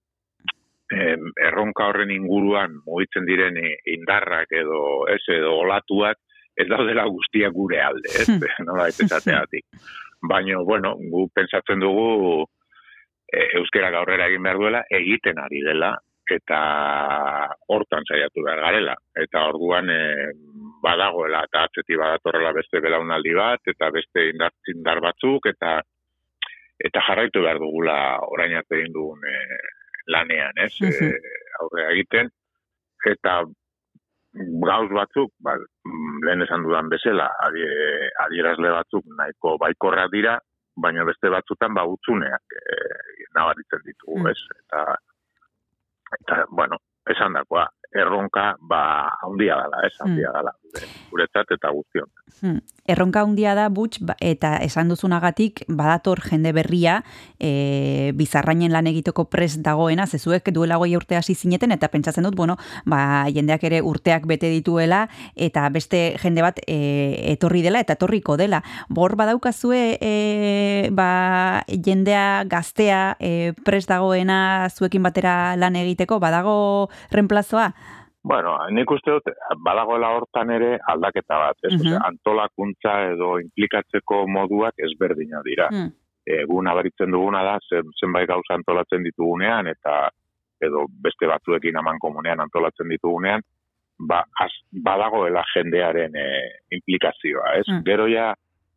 [0.94, 3.56] erronka horren inguruan mugitzen diren
[3.90, 6.20] indarrak edo ez edo olatuak
[6.58, 8.28] ez daudela guztiak gure alde, ez?
[8.68, 9.66] Nola ez esateatik.
[10.30, 12.46] Baina, bueno, gu pentsatzen dugu
[13.28, 15.94] e, euskera aurrera egin behar duela, egiten ari dela,
[16.32, 16.60] eta
[17.74, 18.96] hortan saiatu behar garela.
[19.26, 20.02] Eta orduan e,
[20.84, 25.80] badagoela, eta atzeti badatorrela beste belaunaldi bat, eta beste indar, indar batzuk, eta
[26.84, 27.96] eta jarraitu behar dugula
[28.34, 29.36] orain arte egin dugun e,
[30.12, 30.74] lanean, ez?
[30.82, 31.12] Mhm.
[31.12, 32.32] E, aurrera egiten,
[33.12, 33.42] eta
[34.34, 35.54] gauz batzuk, ba,
[35.86, 40.40] mm, lehen esan dudan bezala, adie- adierazle batzuk nahiko baikorrak dira,
[40.76, 42.78] baina beste batzutan ba utzuneak e,
[43.36, 44.28] nabaritzen ditugu, Mm.
[44.28, 44.40] ez?
[44.64, 44.96] Eta,
[46.20, 46.78] eta, bueno,
[47.10, 49.94] esan dakoa, erronka, ba, handia dela, ez?
[50.02, 52.10] Handia dela, gure- guretzat eta guztion.
[52.42, 52.60] Hmm.
[52.90, 57.04] Erronka handia da butx ba- eta esan duzunagatik badator jende berria
[57.40, 62.36] e, bizarrainen lan egiteko prest dagoena, zezuek duela goi urte hasi zineten eta pentsatzen dut,
[62.36, 67.94] bueno, ba, jendeak ere urteak bete dituela eta beste jende bat e, etorri dela eta
[67.94, 68.64] etorriko dela.
[68.90, 77.72] Bor badaukazue e, ba, jendea gaztea e, prest dagoena zuekin batera lan egiteko, badago reemplazoa?
[78.24, 79.26] Bueno, nik uste dut,
[79.66, 81.74] badagoela hortan ere aldaketa bat, ez?
[81.74, 81.82] Mhm.
[81.82, 85.68] Osea, antolakuntza edo implikatzeko moduak ezberdina dira.
[85.72, 85.92] Hmm.
[86.24, 90.08] E, gu nabaritzen duguna da, zen, zenbait gauza antolatzen ditugunean, eta
[90.64, 93.44] edo beste batzuekin aman komunean antolatzen ditugunean,
[94.00, 96.28] ba, az, badagoela jendearen e,
[96.80, 97.66] implikazioa, ez?
[97.68, 97.84] Mm.
[97.84, 98.30] Gero ja,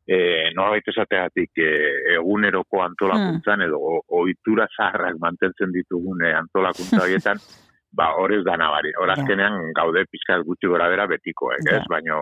[0.08, 0.18] e,
[0.58, 1.70] norbait esateatik e,
[2.16, 7.38] eguneroko antolakuntzan edo o- ohitura zaharrak mantentzen ditugune antolakuntza horietan,
[7.96, 8.92] ba, hor ez da nabari.
[9.00, 11.78] Hor azkenean gaude pizkat gutxi gora bera betikoek, Ja.
[11.78, 11.84] ez?
[11.88, 12.20] Baino,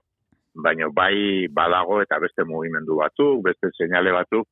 [0.54, 4.46] baina bai badago eta beste mugimendu batzuk, beste seinale batzuk,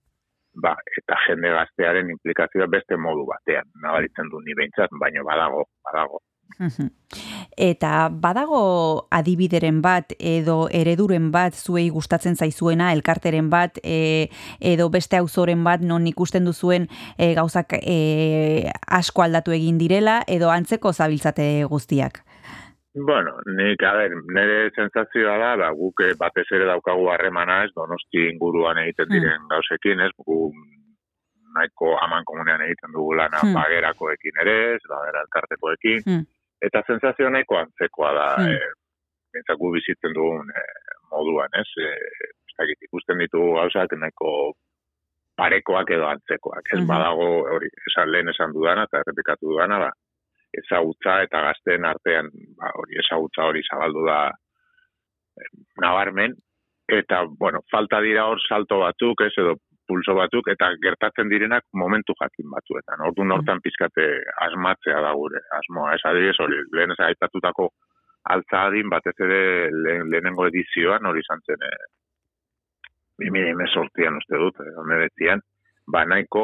[0.65, 6.19] ba, eta jende gaztearen implikazioa beste modu batean, nabaritzen du ni behintzat, baina badago, badago.
[7.57, 14.29] Eta badago adibideren bat edo ereduren bat zuei gustatzen zaizuena, elkarteren bat e,
[14.61, 16.89] edo beste auzoren bat non ikusten duzuen
[17.19, 22.23] e, gauzak e, asko aldatu egin direla edo antzeko zabiltzate guztiak?
[22.95, 27.71] Bueno, nik, a ber, nire sensazioa da, ba, guk eh, batez ere daukagu harremana ez,
[27.75, 29.15] donosti inguruan egiten Hmm.
[29.17, 30.53] diren gauzekin, ez, gu
[31.57, 33.55] nahiko aman komunean egiten dugu lana Hmm.
[33.57, 36.27] bagerakoekin ere, ez, bagera elkartekoekin, Hmm.
[36.63, 38.53] Eta sensazio nahiko antzekoa da, Hmm.
[38.55, 41.69] eh, gu bizitzen dugun eh, moduan, ez,
[42.59, 44.53] dakit, ikusten ditugu gauzak nahiko
[45.37, 46.87] parekoak edo antzekoak, ez Mhm.
[46.87, 49.91] badago hori, esan lehen esan dudana eta errepikatu dudana da,
[50.61, 54.31] ezagutza eta gazteen artean ba, hori ezagutza hori zabaldu da
[55.41, 55.49] eh,
[55.81, 56.35] nabarmen
[56.89, 59.57] eta bueno, falta dira hor salto batzuk, ez edo
[59.89, 63.03] pulso batzuk eta gertatzen direnak momentu jakin batzuetan.
[63.09, 64.07] Ordu hortan pizkate
[64.47, 65.95] asmatzea da gure asmoa.
[65.95, 67.01] Ez adibidez hori lehen ez
[68.23, 71.87] altza adin batez ere lehen, lehenengo edizioan hori izan zen eh
[73.23, 75.43] 2018an uste dut, eh, 19
[75.93, 76.43] ba nahiko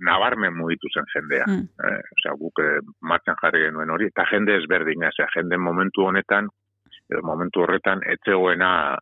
[0.00, 1.44] nabarmen mugitu zen jendea.
[1.46, 1.68] Mm.
[1.86, 6.48] Eh, osea, guk eh, martxan jarri genuen hori, eta jende ezberdina, osea, jende momentu honetan,
[7.12, 8.98] edo momentu horretan, etzegoena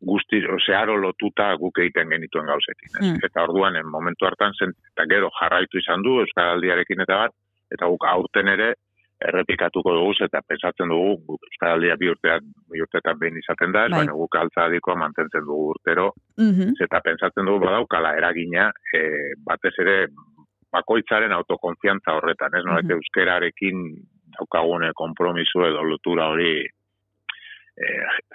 [0.00, 2.90] guzti, osea, aro lotuta guk egiten genituen gauzekin.
[3.00, 3.20] Mm.
[3.24, 7.32] Eta orduan, en momentu hartan, zen, eta gero jarraitu izan du, Euskaraldiarekin eta bat,
[7.72, 8.74] eta guk aurten ere,
[9.26, 14.02] errepikatuko dugu, eta pensatzen dugu, Euskaraldia bi urtean, bi urtetan behin izaten da, Bai.
[14.02, 16.74] baina guk altza adikoa mantentzen dugu urtero, Mhm.
[16.84, 20.08] eta pentsatzen dugu badaukala eragina e, batez ere
[20.72, 22.92] bakoitzaren autokonfiantza horretan, ez nolait Mhm.
[22.92, 23.96] euskerarekin
[24.38, 26.68] daukagune konpromiso edo lotura hori
[27.76, 27.88] e,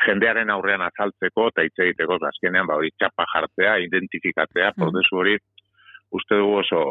[0.06, 5.38] jendearen aurrean azaltzeko eta hitz egiteko azkenean ba hori txapa jartzea, identifikatzea, prozesu hori
[6.12, 6.82] uste dugu oso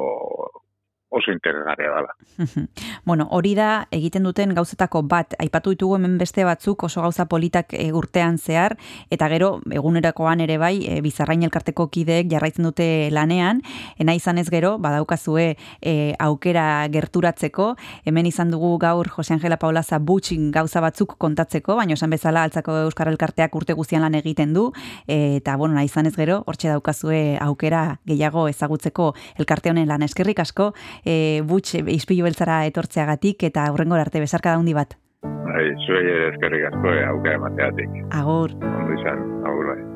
[1.11, 2.15] oso interesgarria dela.
[3.05, 7.73] Bueno, hori da egiten duten gauzetako bat, aipatu ditugu hemen beste batzuk oso gauza politak
[7.75, 8.77] e, urtean zehar,
[9.11, 13.63] eta gero egunerakoan ere bai, e, bizarrain elkarteko kideek jarraitzen dute lanean,
[13.99, 17.73] ena izan ez gero, badaukazue e, aukera gerturatzeko,
[18.05, 22.77] hemen izan dugu gaur Jose Angela Paulaza butxin gauza batzuk kontatzeko, baina esan bezala altzako
[22.85, 24.69] Euskar Elkarteak urte guztian lan egiten du,
[25.09, 30.05] e, eta bueno, nahi izan ez gero, hortxe daukazue aukera gehiago ezagutzeko elkarte honen lan.
[30.07, 30.71] Eskerrik asko,
[31.05, 34.97] e, butx izpilu beltzara etortzeagatik eta aurrengo arte bezarka daundi bat.
[35.23, 38.03] Bai, zuei ere eskerrik asko e, aukera emateatik.
[38.23, 38.55] Agur.
[38.61, 39.90] Ondo izan, agur bai.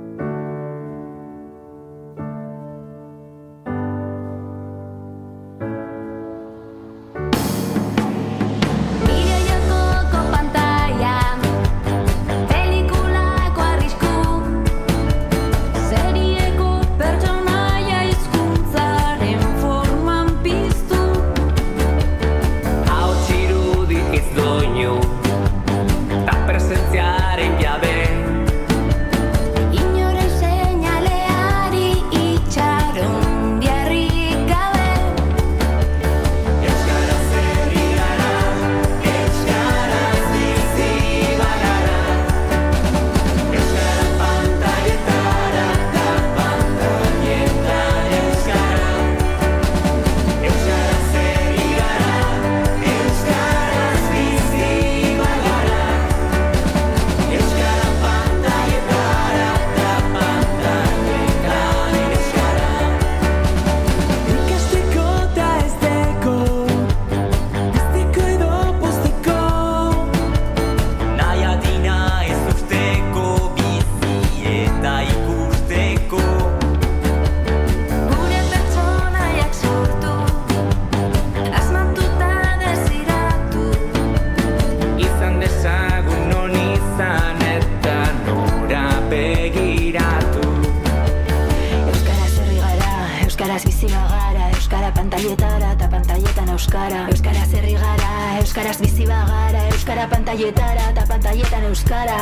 [93.54, 97.04] Euskaraz bizi bagara Euskara pantailetara eta pantailetan euskara.
[97.12, 102.18] Euskaraz herri gara, euskaraz bizi bagara Euskara pantailetara eta pantailetan euskara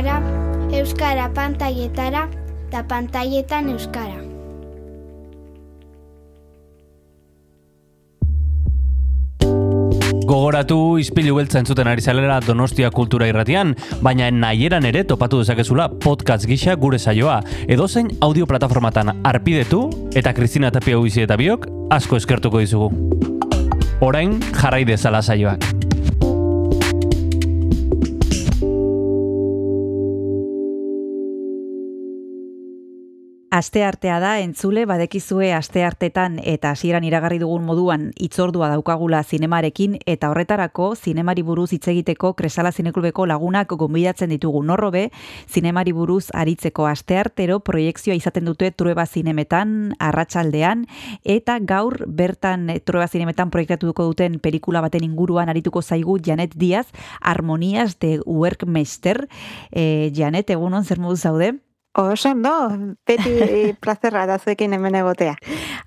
[0.00, 0.22] bagara,
[0.72, 2.28] Euskara pantaietara,
[2.70, 4.20] da pantaietan Euskara.
[10.30, 16.46] Gogoratu izpilu beltza entzuten ari zalera Donostia Kultura Irratian, baina nahieran ere topatu dezakezula podcast
[16.46, 17.40] gisa gure saioa.
[17.66, 22.92] Edozein audio plataformatan arpidetu eta Kristina Tapia Uizi eta biok asko eskertuko dizugu.
[24.00, 25.79] Orain jarrai dezala saioak.
[33.60, 39.98] Aste artea da, entzule, badekizue aste artetan eta hasieran iragarri dugun moduan itzordua daukagula zinemarekin
[40.08, 45.04] eta horretarako zinemari buruz hitz egiteko Kresala Zineklubeko lagunak gonbidatzen ditugu norrobe,
[45.44, 50.86] zinemari buruz aritzeko aste artero proiektzioa izaten dute Trueba Zinemetan, arratsaldean
[51.20, 56.86] eta gaur bertan Trueba Zinemetan proiektatuko duten pelikula baten inguruan arituko zaigu Janet Diaz,
[57.20, 59.26] Harmonias de Workmeister.
[59.70, 61.58] Eh, Janet, egunon zer modu zaude?
[61.92, 62.52] Oso ondo,
[63.02, 65.34] beti plazerra da zuekin hemen egotea.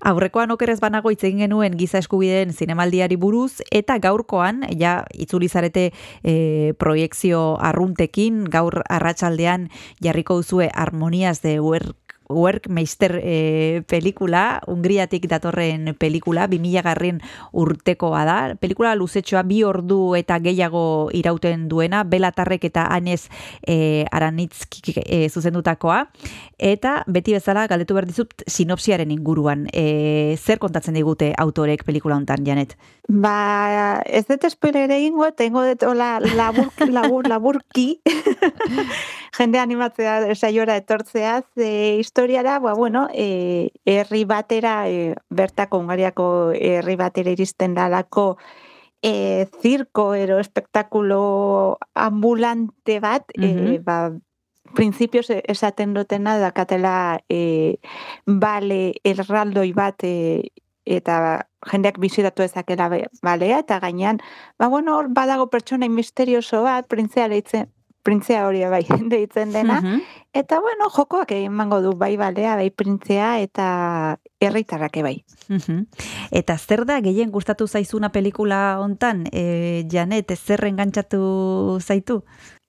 [0.04, 5.86] Aurrekoan okerez banago hitz egin genuen giza eskubideen zinemaldiari buruz eta gaurkoan ja itzuli zarete
[6.20, 9.70] e, proiekzio arruntekin gaur arratsaldean
[10.04, 17.20] jarriko duzue Harmonias de Work Workmeister e, pelikula, Hungriatik datorren pelikula, 2000 garren
[17.52, 18.38] urtekoa da.
[18.60, 23.28] Pelikula luzetxoa bi ordu eta gehiago irauten duena, Belatarrek eta Anez
[23.66, 26.04] e, Aranitzki e, zuzendutakoa.
[26.58, 29.68] Eta beti bezala galdetu behar dizut sinopsiaren inguruan.
[29.72, 32.76] E, zer kontatzen digute autorek pelikula hontan, Janet?
[33.08, 38.00] Ba, ez dut spoiler egingo, tengo dut hola labur, labur, laburki
[39.36, 46.94] jende animatzea saiora etortzea, ze historiara, ba, bueno, e, herri batera, e, bertako Ungariako herri
[46.94, 48.38] batera iristen dalako
[49.02, 54.12] e, zirko ero espektakulo ambulante bat, e, ba,
[54.78, 57.80] printzipioz esaten dutena dakatela e,
[58.26, 60.14] bale erraldoi bat e,
[60.86, 62.92] eta jendeak bizitatu ezakela
[63.26, 64.22] balea, eta gainean,
[64.56, 67.73] ba bueno, hor badago pertsona misterioso bat, printzea deitzen,
[68.04, 70.00] printzea hori bai deitzen dena, Mhm.
[70.34, 75.24] eta bueno, jokoak emango du bai balea, bai printzea, eta herritarrak bai.
[75.48, 75.86] Mhm.
[76.30, 82.22] Eta zer da gehien gustatu zaizuna pelikula hontan, e, Janet, zer engantzatu zaitu?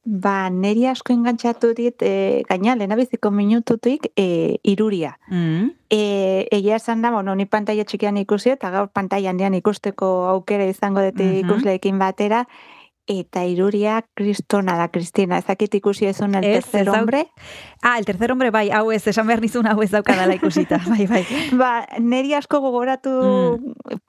[0.08, 5.18] Ba, neri asko engantzatu dit, e, gaina, lehenabiziko minututik, e, iruria.
[5.32, 5.72] Mm.
[5.90, 10.66] E, egia esan da, bueno, ni pantalla txikian ikusi eta gaur pantalla handian ikusteko aukera
[10.70, 11.40] izango dute Mhm.
[11.50, 12.48] ikusleekin batera,
[13.08, 15.38] eta iruria kristona da, Kristina.
[15.38, 17.26] Ezakit ikusi ezun el Ez, tercer hombre.
[17.82, 21.06] Ah, el tercer hombre, bai, hau ez, esan behar nizun hau ez daukadala ikusita, bai,
[21.08, 21.22] bai.
[21.58, 23.14] Ba, neri asko gogoratu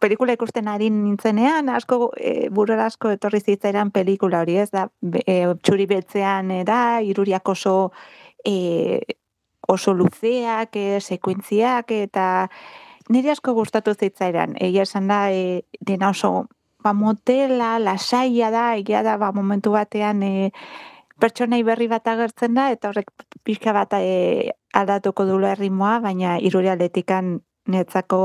[0.01, 4.89] pelikula ikusten ari nintzenean, asko e, burura asko etorri zitzaidan pelikula hori, ez da,
[5.27, 7.93] e, txuri beltzean e, da, iruriak oso
[8.47, 9.01] e,
[9.69, 12.49] oso luzeak, e, sekuentziak, eta
[13.13, 14.57] niri asko gustatu zitzaidan.
[14.63, 16.47] Egia esan da, e, dena oso
[16.87, 20.53] ba, motela, lasaia da, egia da, ba, momentu batean e,
[21.19, 23.11] pertsonai berri bat agertzen da, eta horrek
[23.47, 28.21] pixka bat e, aldatuko dula erritmoa, baina iruri aldetikan netzako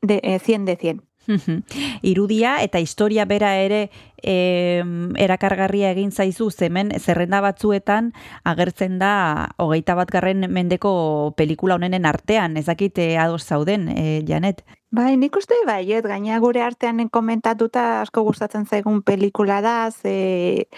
[0.00, 1.04] de, e, 100 de 100.
[1.28, 1.62] Mhm.
[2.08, 4.80] Irudia eta historia bera ere e,
[5.20, 8.14] erakargarria egin zaizu zemen zerrenda batzuetan
[8.48, 14.64] agertzen da hogeita bat garren mendeko pelikula honenen artean, ezakit e, ados zauden, e, Janet.
[14.90, 20.68] Bai, nik uste baiet, gaina gure artean komentatuta asko gustatzen zaigun pelikula da, ze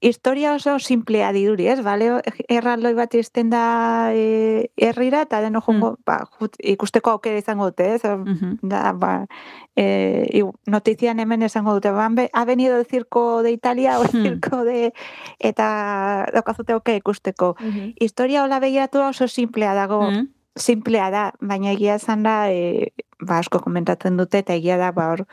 [0.00, 1.80] historia oso simplea diruri, ez?
[1.82, 2.20] Bale,
[2.52, 7.88] erraldoi bat izten da e, herrira eta deno jongo, ba, jut, ikusteko aukera izango dute,
[7.96, 8.02] ez?
[8.62, 9.26] Da, ba,
[9.74, 14.64] e, notizian hemen esango dute, be, ha venido el circo de Italia o el circo
[14.64, 14.92] de...
[15.40, 17.56] eta daukazute aukera ikusteko.
[17.98, 20.04] Historia hola begiratu oso simplea dago,
[20.54, 25.10] simplea da, baina egia esan da, e, ba, asko komentatzen dute, eta egia da, ba,
[25.12, 25.24] hor,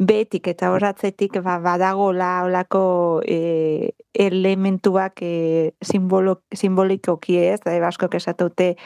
[0.00, 8.76] betik eta horratzetik ba, badagola olako e, elementuak e, simbolo, simbolikoki ez, da, asko esatute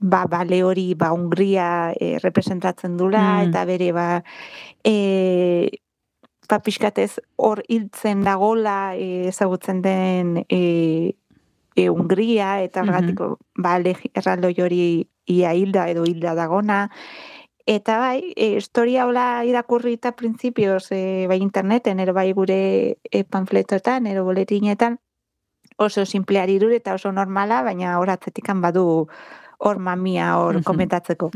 [0.00, 3.48] ba, bale hori ba, Hungria e, representatzen dula, Mm.
[3.50, 4.22] eta bere ba,
[4.84, 5.68] e,
[6.48, 11.14] ba, pixkatez hor hiltzen dagola e, ezagutzen den e,
[11.76, 13.20] e, Hungria, eta horregatik
[13.56, 16.90] ba, legi- erraldoi hori ia hilda edo hilda dagona,
[17.66, 23.24] Eta bai, e, historia hola irakurri eta printzipioz e, bai interneten, ero bai gure e,
[23.24, 24.98] panfletoetan, ero boletinetan,
[25.78, 29.06] oso simpleari irure eta oso normala, baina horatzetikan badu
[29.62, 31.30] hor mamia hor komentatzeko.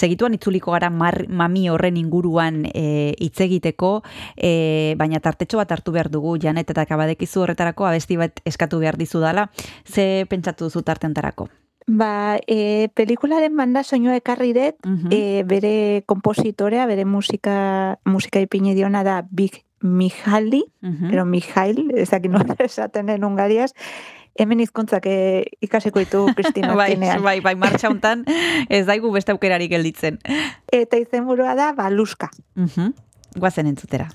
[0.00, 3.96] Segituan itzuliko gara mar, mami horren inguruan e, hitz egiteko,
[4.36, 8.96] e, baina tartetxo bat hartu behar dugu, Janet eta kabadekizu horretarako abesti bat eskatu behar
[8.96, 9.20] dizu.
[9.84, 11.48] Ze pentsatu duzu tartentarako?
[11.86, 15.08] Ba, e, pelikularen banda soinua ekarri dut, Mhm.
[15.10, 21.10] e, bere kompositorea, bere musika, musika ipini diona da Big Mihaldi, Mhm.
[21.10, 23.72] pero Mijail, ez dakit nola esaten den ungariaz,
[24.38, 28.24] hemen hizkuntzak e, ikasiko ditu Kristina bai, bai, bai, martxa hontan
[28.68, 30.18] ez daigu beste aukerarik gelditzen.
[30.70, 32.30] Eta izenburua da Baluska.
[32.54, 32.92] Mhm.
[33.36, 34.08] Guazen entzutera.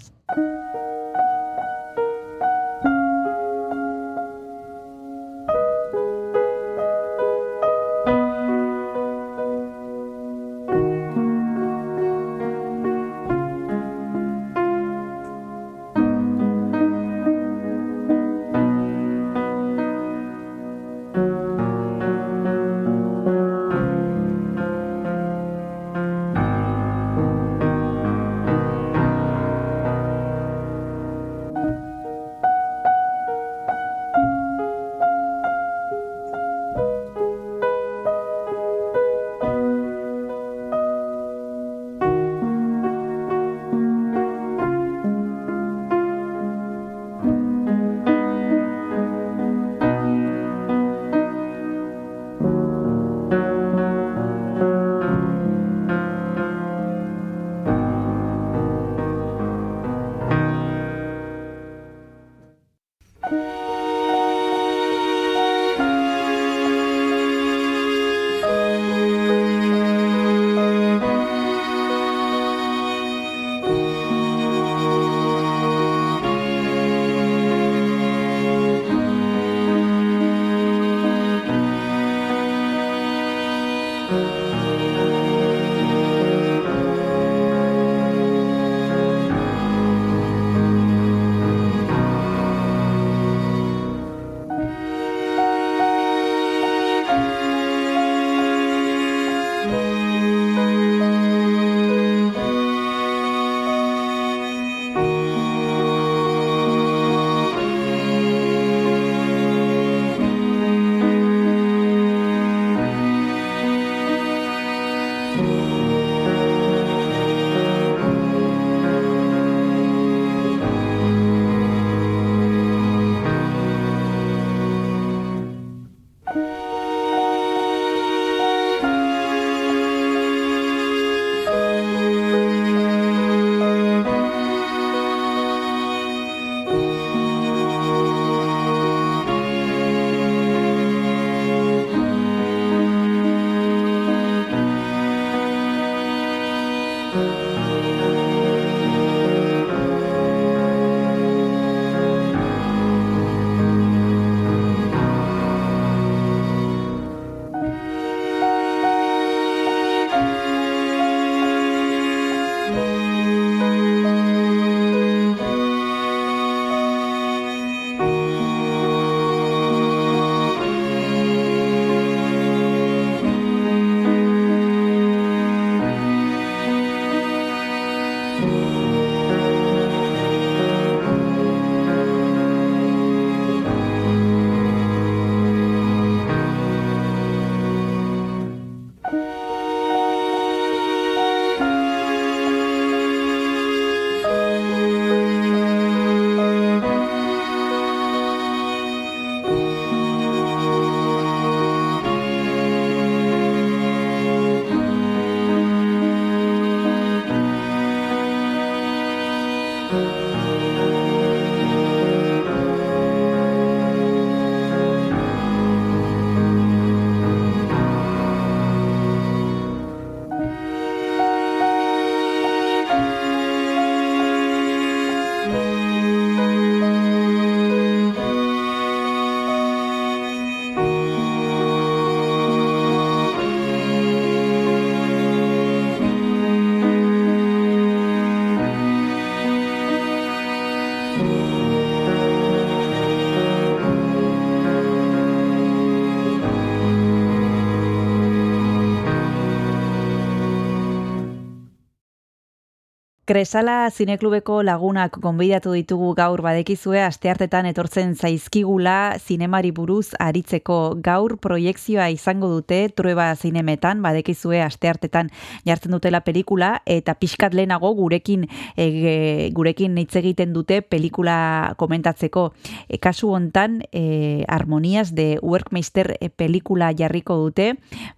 [253.26, 260.76] Kresala zineklubeko lagunak gonbidatu ditugu gaur badekizue asteartetan etortzen zaizkigula zinemari buruz aritzeko.
[261.01, 265.32] Gaur proiekzioa izango dute trueba zinemetan badekizue asteartetan
[265.65, 268.43] jartzen dutela pelikula eta pixkat lehenago gurekin
[268.78, 272.45] e, gurekin hitz egiten dute pelikula komentatzeko.
[272.86, 277.71] E, kasu hontan e, Harmonias de Workmeister e, pelikula jarriko dute.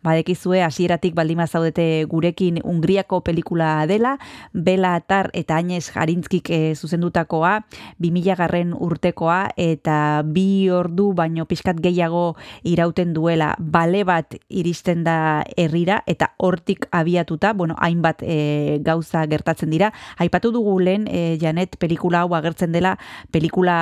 [0.04, 4.18] Badekizue hasieratik baldima zaudete gurekin Hungriako pelikula dela.
[4.52, 7.68] Bela Atar eta Añez Jarintzkik e, zuzendutakoa,
[8.02, 12.36] 2000 garren urtekoa, eta bi ordu baino pixkat gehiago
[12.68, 19.72] irauten duela, bale bat iristen da herrira, eta hortik abiatuta, bueno, hainbat e, gauza gertatzen
[19.74, 19.92] dira.
[20.18, 22.98] Aipatu dugu lehen, e, Janet, pelikula hau agertzen dela,
[23.32, 23.78] pelikula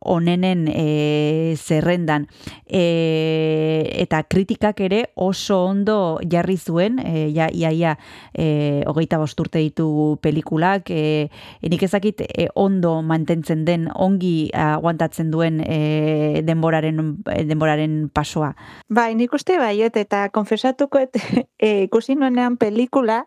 [0.00, 2.28] onenen e, zerrendan.
[2.66, 2.84] E,
[3.98, 7.96] eta kritikak ere oso ondo jarri zuen, e, ja, ia, ia,
[8.34, 11.28] e, hogeita bosturte ditu pelikulak, e,
[11.64, 17.00] nik ezakit e, ondo mantentzen den, ongi aguantatzen duen e, denboraren,
[17.48, 18.52] denboraren pasoa.
[18.88, 21.16] Bai, nik uste baiet, eta konfesatuko et,
[21.58, 23.22] e, ikusi nuenean pelikula,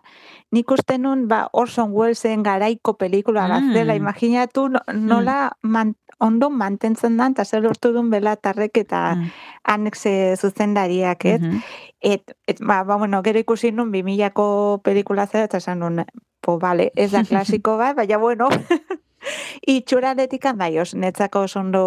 [0.52, 3.74] nik uste nun ba, Orson Wellesen garaiko pelikula bat Mm.
[3.74, 9.30] dela, imaginatu no- nola man, ondo mantentzen da, eta zer lortu duen belatarrek eta Mm.
[9.76, 11.42] anexe zuzendariak, ez?
[11.42, 11.60] Mhm.
[12.02, 16.02] Et, et ba, ba, bueno, gero ikusi nun 2000ko pelikula zera, eta esan nun,
[16.42, 18.50] po, vale, ez da klasiko bat, baina bueno,
[19.68, 21.86] itxuraletikan bai, os, netzako oso ondo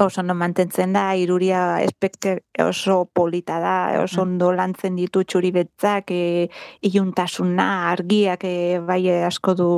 [0.00, 6.08] oso ondo mantentzen da, iruria espekte oso polita da, oso ondo lantzen ditu txuri betzak,
[6.10, 6.48] e,
[6.88, 9.68] iluntasuna, argiak e, bai asko du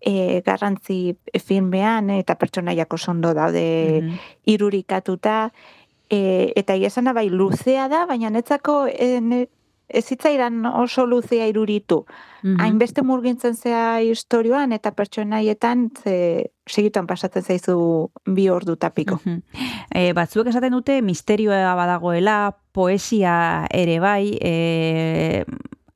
[0.00, 3.66] e, garrantzi filmean, eta pertsonaiak oso ondo daude
[4.04, 4.18] Mhm.
[4.54, 5.52] irurikatuta,
[6.10, 9.46] e, eta iesana bai luzea da, baina netzako e,
[9.90, 12.04] ez zitzaidan oso luzea iruritu.
[12.42, 12.60] Mhm.
[12.60, 19.20] Hainbeste murgintzen zea historioan eta pertsonaietan ze, segituan pasatzen zaizu bi ordu tapiko.
[19.24, 19.40] Mhm.
[19.94, 25.44] E, batzuek esaten dute misterioa badagoela, poesia ere bai, e,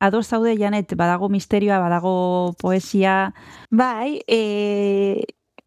[0.01, 3.33] ados zaude Janet, badago misterioa, badago poesia,
[3.71, 5.25] Bai, e,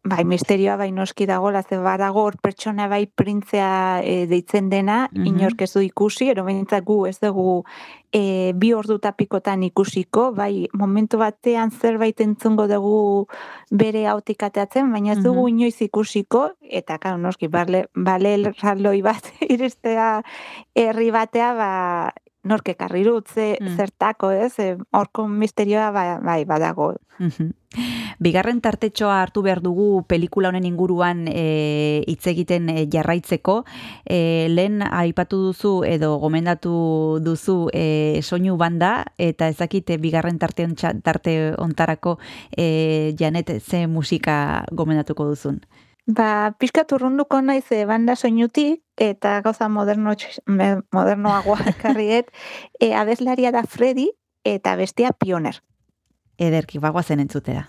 [0.08, 5.26] bai, misterioa bai noski dago, ze badago hor pertsona bai printzea e, deitzen dena, Mhm.
[5.26, 6.44] inork ez du ikusi, ero
[6.84, 7.64] gu ez dugu
[8.12, 13.26] e, bi ordu tapikotan ikusiko, bai, momentu batean zerbait entzungo dugu
[13.70, 15.48] bere hautik ateatzen, baina ez dugu Mhm.
[15.48, 18.52] inoiz ikusiko, eta karo, noski, bale, bale
[19.02, 20.22] bat iristea
[20.74, 22.12] herri batea, ba,
[22.48, 23.76] nork ekarri dut, ze, Mm.
[23.76, 24.58] zertako, ez?
[24.58, 26.94] E, Horko misterioa ba, bai, badago.
[27.18, 27.50] Mhm.
[28.18, 33.64] Bigarren tartetxoa hartu behar dugu pelikula honen inguruan e, hitz egiten e, jarraitzeko.
[34.08, 40.94] E, lehen aipatu duzu edo gomendatu duzu e, soinu banda eta ezakite bigarren tarte, ontsa,
[41.02, 42.18] tarte ontarako
[42.56, 45.60] e, janet ze musika gomendatuko duzun.
[46.08, 50.14] Ba, pixkat urrunduko naiz e, banda soinutik, eta gauza moderno,
[50.48, 52.32] modernoagoa ekarriet,
[52.80, 54.08] e, abeslaria da Freddy,
[54.44, 55.60] eta bestia Pioner.
[56.38, 57.66] Ederki, bagoazen entzutera.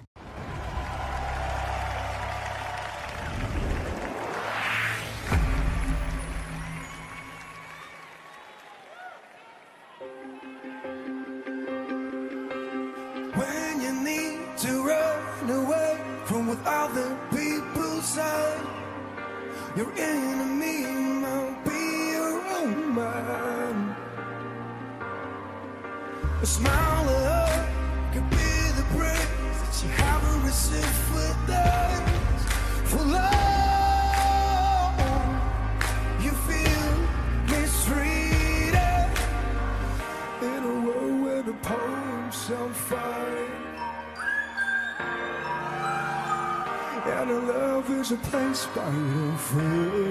[48.76, 50.09] 但愿飞。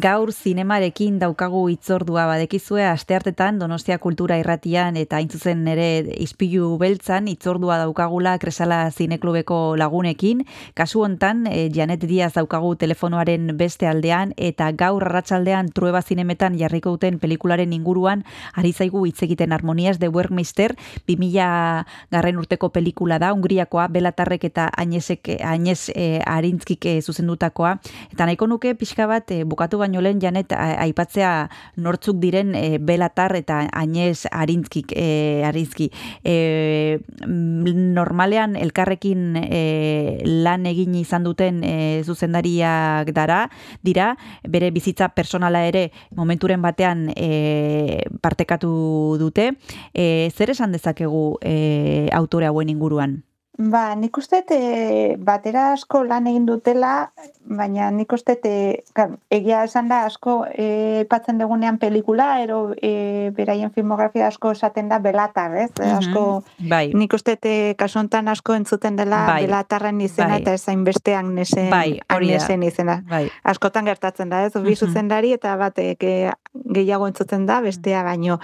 [0.00, 5.88] Gaur zinemarekin daukagu itzordua badekizue asteartetan Donostia Kultura Irratian eta hain zuzen ere
[6.24, 10.46] Ispilu Beltzan itzordua daukagula Kresala Zineklubeko lagunekin.
[10.78, 16.94] Kasu hontan eh, Janet Diaz daukagu telefonoaren beste aldean eta gaur arratsaldean Trueba Zinemetan jarriko
[16.96, 18.24] duten pelikularen inguruan
[18.54, 20.76] ari zaigu hitz egiten Harmonias de Werkmeister
[21.10, 27.76] 2000 garren urteko pelikula da Hungriakoa Belatarrek eta Añesek Añez eh, Arintzkik eh, zuzendutakoa.
[28.14, 33.34] Eta nahiko nuke pixka bat eh, bukatu baino lehen janet aipatzea nortzuk diren e, Belatar
[33.36, 35.90] eta Añez Arintzkik e, Arintzki.
[36.24, 43.48] E, normalean elkarrekin e, lan egin izan duten e, zuzendariak dara
[43.82, 44.14] dira
[44.46, 49.52] bere bizitza personala ere momenturen batean e, partekatu dute.
[49.92, 53.20] E, zer esan dezakegu e, autore hauen inguruan
[53.60, 57.10] Ba, nik uste e, batera asko lan egin dutela,
[57.44, 58.52] baina nik uste e,
[58.96, 60.68] klar, egia esan da asko e,
[61.02, 65.68] aipatzen dugunean pelikula, ero e, beraien filmografia asko esaten da belatar, ez?
[65.76, 65.92] Mhm.
[65.98, 66.22] Asko,
[66.70, 69.44] bai nik uste e, kasu honetan asko entzuten dela Bai.
[69.44, 70.40] belatarren izena Bai.
[70.40, 72.38] eta ezain beste Agnesen, Bai, hori da.
[72.40, 73.02] Agnesen izena.
[73.10, 74.54] bai Askotan gertatzen da, ez?
[74.54, 74.76] Bi Mhm.
[74.86, 78.40] zuzendari eta batek e, gehiago entzuten da, bestea baino.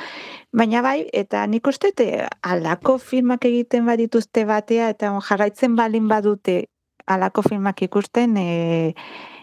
[0.53, 2.07] Baina bai, eta nik uste te,
[2.42, 6.66] alako filmak egiten badituzte batea, eta jarraitzen balin badute
[7.07, 8.94] alako filmak ikusten, e,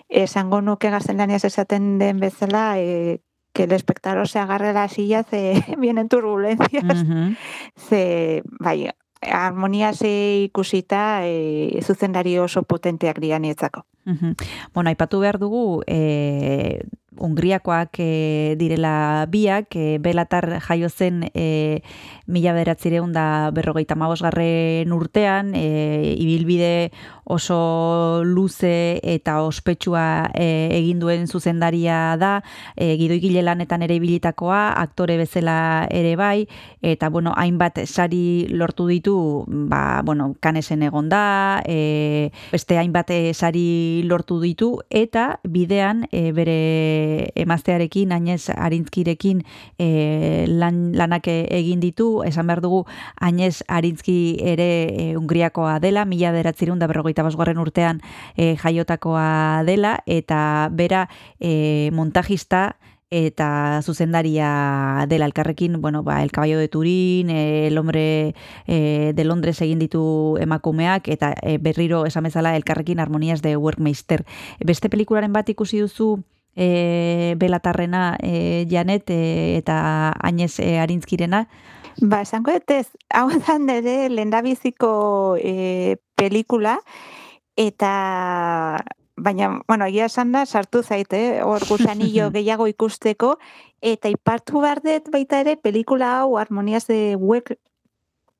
[0.09, 3.21] esango nuke gaztelaniaz esaten den bezala, e,
[3.53, 7.35] que el espectador se agarre la silla, ze vienen turbulencias, Mhm.
[7.77, 8.89] ze, bai,
[9.21, 13.85] harmonia ze ikusita, e, zuzendari oso potenteak dira nietzako.
[14.05, 14.35] Mhm.
[14.73, 16.83] Bueno, aipatu behar dugu, e,
[17.17, 21.83] Hungriakoak e, direla biak, e, Belatar jaio zen e,
[22.25, 26.91] mila beratzireun da berrogeita garren urtean, e, ibilbide
[27.23, 32.43] oso luze eta ospetsua e, egin duen zuzendaria da,
[32.75, 36.47] e, gidoigile lanetan ere ibilitakoa, aktore bezala ere bai,
[36.81, 43.92] eta bueno, hainbat sari lortu ditu, ba, bueno, kanesen egon da, e, beste hainbat sari
[44.01, 49.43] lortu ditu, eta bidean e, bere emaztearekin, Añez Arintzkirekin
[49.77, 52.85] e, lan, lanak e- egin ditu, esan behar dugu
[53.21, 58.01] Añez Arintzki ere e, Hungriakoa dela, mila beratzirun da berrogeita basgarren urtean
[58.35, 61.07] e, jaiotakoa dela, eta bera
[61.39, 62.77] e, montajista,
[63.13, 68.33] eta zuzendaria dela elkarrekin, bueno, ba, El Caballo de Turín, eh, El Hombre
[68.65, 74.25] eh, de Londres egin ditu emakumeak, eta eh, berriro esan bezala elkarrekin Harmonias de Workmeister.
[74.65, 76.23] Beste pelikularen bat ikusi duzu
[76.55, 81.47] eh, Belatarrena eh, Janet eh, eta Añez eh, Arintzkirena,
[82.01, 86.79] Ba, esango ez, hau da nire lehendabiziko e, pelikula,
[87.55, 88.81] eta
[89.15, 93.37] baina, bueno, egia esan da, sartu zaite, hor gusanillo gehiago ikusteko,
[93.81, 97.55] eta ipartu behar dut baita ere, pelikula hau harmoniaz de work,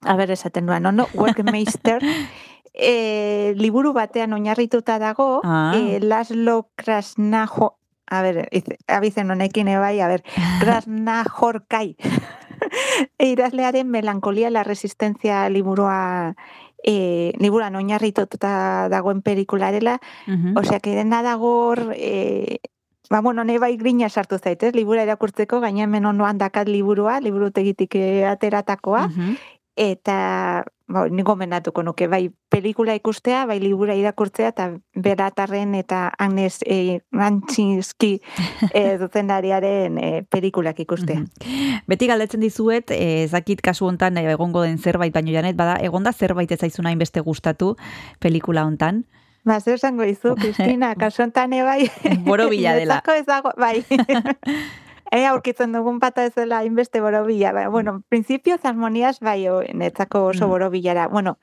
[0.06, 1.06] a ber, esaten duan, no?
[1.14, 2.02] Workmeister,
[2.74, 5.74] e, liburu batean oinarrituta dago, Ah.
[5.76, 7.76] e, Laszlo Krasnajo,
[8.10, 10.24] a ber, iz- abizen honekin ebai, a ber,
[10.62, 11.96] Krasnahorkai,
[13.20, 16.36] idazlearen melankolia la resistencia liburua
[16.84, 20.58] e, liburan oinarrituta dagoen pelikularela, Mhm.
[20.58, 22.60] osea, que dena dago hor, e,
[23.10, 27.96] ba, bueno, nahi bai grina sartu zaitez, libura irakurtzeko, gaina hemen ondoan dakat liburua, liburutegitik
[27.96, 29.10] eh, ateratakoa,
[29.76, 36.62] eta ba, nik gomendatuko nuke, bai pelikula ikustea, bai libura irakurtzea, eta beratarren eta Agnes
[36.66, 38.14] e, Rantzinski
[38.74, 41.24] e, zuzendariaren e, pelikulak ikustea.
[41.24, 41.82] Mhm.
[41.90, 45.76] Beti galdetzen dizuet, eh, ez dakit kasu hontan eh, egongo den zerbait, baino janet, bada,
[45.82, 47.76] egonda zerbait ez zaizuna hainbeste gustatu
[48.20, 49.04] pelikula hontan.
[49.44, 51.90] Ba, zer esango izu, Kristina, kasu honetan bai.
[52.24, 53.02] Borobila dela.
[53.02, 53.84] Niretzako ez dago, bai.
[55.14, 57.52] Ea aurkitzen dugun pata ez dela hainbeste borobila.
[57.54, 60.50] Ba, bueno, principios harmonias bai, o, netzako oso Mm.
[60.50, 61.08] borobilara.
[61.08, 61.38] Bueno,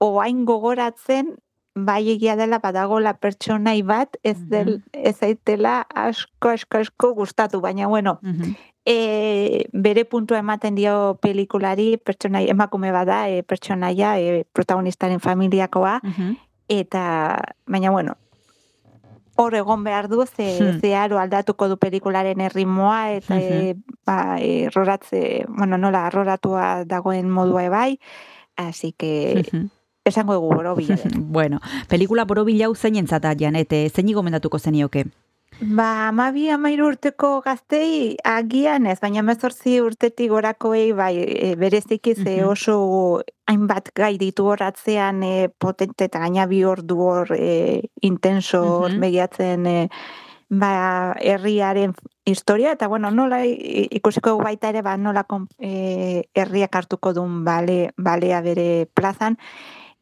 [0.00, 1.36] oain gogoratzen,
[1.74, 7.86] bai egia dela badagola pertsonai bat, ez, del, ez zaitela asko, asko, asko gustatu, baina
[7.86, 8.18] bueno,
[8.84, 16.36] e, bere puntua ematen dio pelikulari, pertsonai, emakume bada, e, pertsonaia, e, protagonistaren familiakoa, Mhm.
[16.68, 18.16] eta baina bueno
[19.42, 20.80] hor egon behar du ze Hmm.
[20.80, 23.74] zeharo aldatuko du pelikularen erritmoa eta e,
[24.06, 27.98] ba erroratze bueno nola erroratua dagoen modua ebai
[28.56, 29.68] así que Mhm.
[30.04, 31.10] esango dugu borobila dela.
[31.18, 35.06] bueno, pelikula borobila hau zeinentzat da, Janet, eh, zein gomendatuko zenioke?
[35.60, 42.42] Ba, amabi amairu urteko gaztei agian ez, baina mezortzi urtetik gorakoei bai e, bereziki ze
[42.44, 48.96] oso hainbat gai ditu horatzean e, potente eta gaina bi ordu hor e, intenso hor
[48.98, 49.76] begiatzen e,
[50.48, 51.94] ba, herriaren
[52.24, 55.24] historia, eta bueno, nola ikusiko baita ere, ba, nola
[55.58, 59.38] e, herriak hartuko duen bale, balea bere plazan,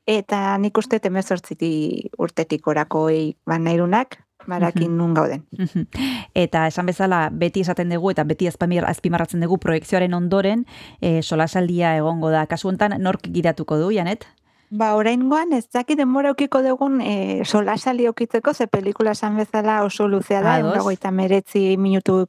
[0.07, 4.19] eta nik uste temezortziti urtetik orakoei ba, nahirunak,
[4.49, 5.45] barakin nun gauden.
[6.35, 10.67] Eta esan bezala, beti esaten dugu eta beti azpamir, azpimarratzen dugu proiekzioaren ondoren
[11.01, 12.47] e, solasaldia egongo da.
[12.51, 14.27] Kasu honetan, nork gidatuko du, Janet?
[14.71, 20.07] Ba, oraingoan ez dakit denbora eukiko dugun e, solasali eukitzeko, ze pelikula esan bezala oso
[20.07, 22.29] luzea da, egun meretzi minutu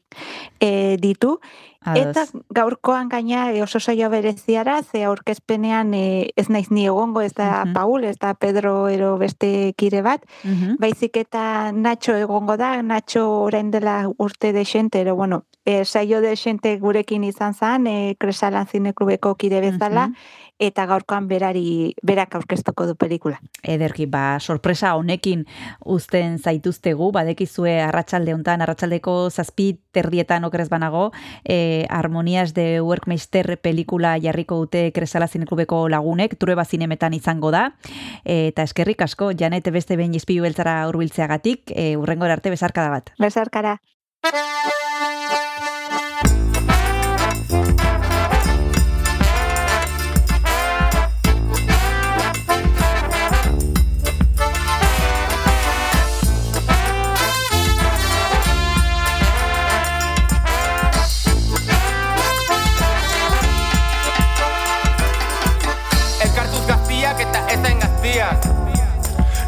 [0.60, 1.40] e, ditu.
[1.84, 2.02] Ados.
[2.02, 7.34] Eta gaurkoan gaina e, oso saio bereziara, ze aurkezpenean e, ez naiz ni egongo, ez
[7.34, 7.74] da Mhm.
[7.74, 10.78] Paul, ez da Pedro ero beste kire bat, Mhm.
[10.80, 16.78] baizik eta Nacho egongo da, Nacho orain dela urte desente, ero bueno, e, saio desente
[16.80, 20.16] gurekin izan zan, e, Kresalan Zineklubeko kide bezala, Mhm.
[20.62, 23.40] Eta gaurkoan berari, berak aurkeztuko du pelikula.
[23.66, 25.48] Ederki, ba, sorpresa honekin
[25.90, 31.10] uzten zaituztegu, badekizue arratsalde hontan, arratsaldeko zazpi terdietan okerez banago,
[31.44, 37.72] e, Harmonias de Workmeister pelikula jarriko dute Kresala Zineklubeko lagunek, Trueba Zinemetan izango da,
[38.24, 43.16] e, eta eskerrik asko, Janet beste behin izpilu beltzara urbiltzeagatik, e, urrengora arte bezarkada bat.
[43.18, 43.80] Besarkara.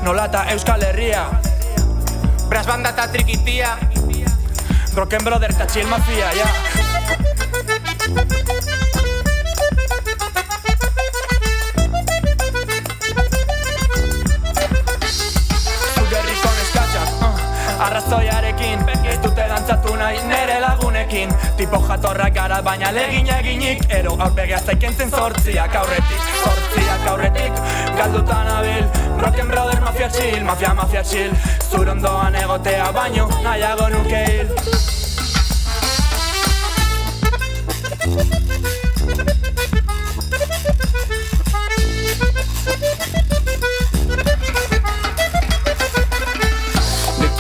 [0.04, 1.24] Nola eta Euskal Herria.
[2.50, 3.78] Bras banda eta trikitia
[4.96, 6.30] Rocken Brother eta Chill Mafia,
[16.14, 20.60] herriko neskatxak, uh, arrazoiarekin Ez dute dantzatu nahi nere
[21.14, 23.86] lagunekin Tipo jatorrak gara baina legin eginik.
[23.90, 27.54] Ero aurpegia zaikentzen zortziak aurretik Zortziak aurretik.
[27.98, 28.86] Galdutan abil
[29.22, 31.34] Rocken brother mafia chill, mafia mafia chill.
[31.70, 34.48] Zure ondoan egotea baino nahiago nuke hil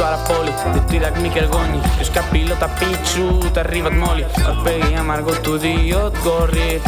[0.04, 5.56] Detto alla poli, dettirak Mikel Goñi Euskal pilota pitzu eta herri bat moli Aurpegia margotu
[5.58, 6.82] diot gorri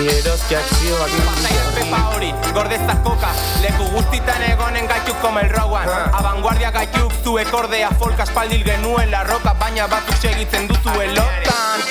[0.00, 7.12] Erozkiak zioak Pasaiak pepa hori, gordezak koka Leku guztitan egonen gaituk komel rauan Abanguardia gaituk
[7.20, 11.84] zuek ordea folk aspaldil genuen la roka Baina batzuk segitzen duzuen lotan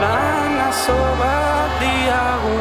[0.00, 2.58] Lanazo bat diagu.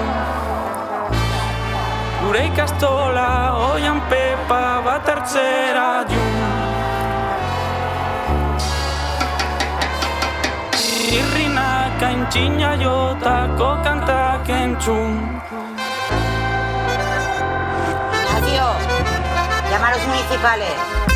[2.21, 3.29] Gure ikastola
[3.69, 6.33] oian pepa bat hartzera jun
[11.17, 15.13] Irrinak aintzina jotako kantak entzun.
[18.15, 18.67] Ignacio,
[19.69, 21.14] llama a los municipales.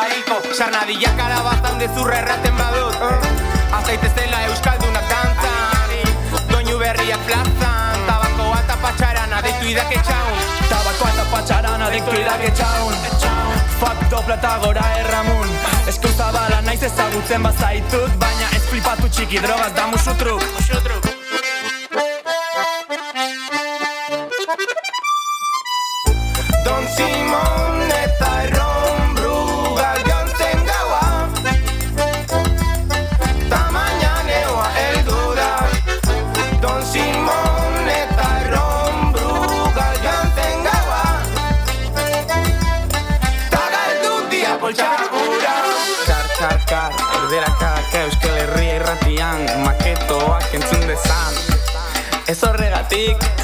[0.00, 2.96] Hilko Sarnadilla karabazan dezurra erraten badut.
[3.78, 5.92] Azaitezela euskaldunak dantzan.
[6.52, 8.00] Doinu berriak plazan.
[8.08, 10.42] Tabakoa eta patxarana deitu idake txaun.
[10.70, 12.94] Tabakoa eta patxarana deitu idake txaun.
[13.80, 15.56] Fuck dopla eta gora erramun.
[15.86, 21.11] Eskuntza bala naiz ezagutzen bazaitut Baina ez flipatu txiki drogaz da musu truk
[52.92, 53.41] horregatik,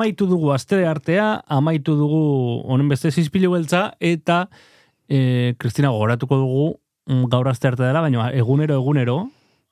[0.00, 2.20] Amaitu dugu aste artea, amaitu dugu
[2.64, 4.46] honen beste zizpilu beltza, eta
[5.12, 6.62] e, Kristina gogoratuko dugu
[7.04, 9.16] mm, gaur aste arte dela, baina egunero egunero,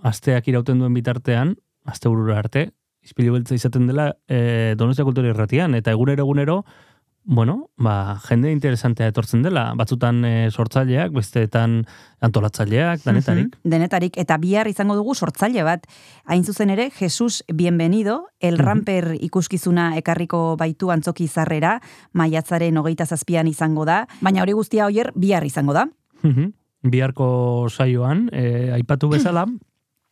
[0.04, 1.54] asteak irauten duen bitartean,
[1.88, 2.66] aste arte,
[3.00, 6.58] izpilu beltza izaten dela e, Donostia Kultura Irratian, eta egunero egunero,
[7.28, 11.82] bueno, ba, jende interesantea etortzen dela, batzutan e, sortzaileak, besteetan
[12.24, 13.50] antolatzaileak, danetarik.
[13.52, 15.84] Mhm, Denetarik, eta bihar izango dugu sortzaile bat.
[16.24, 18.64] Hain zuzen ere, Jesus Bienvenido, El Mhm.
[18.64, 25.12] Ramper ikuskizuna ekarriko baitu antzoki zarrera, maiatzaren hogeita zazpian izango da, baina hori guztia hoier
[25.14, 25.84] bihar izango da.
[26.22, 26.52] Mhm.
[26.82, 29.44] Biharko saioan, e, aipatu bezala,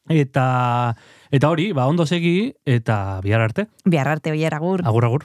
[0.08, 0.94] eta
[1.32, 3.66] eta hori, ba, ondo segi, eta bihar arte.
[3.86, 4.82] Bihar arte hoier agur.
[4.84, 5.24] Agur, agur.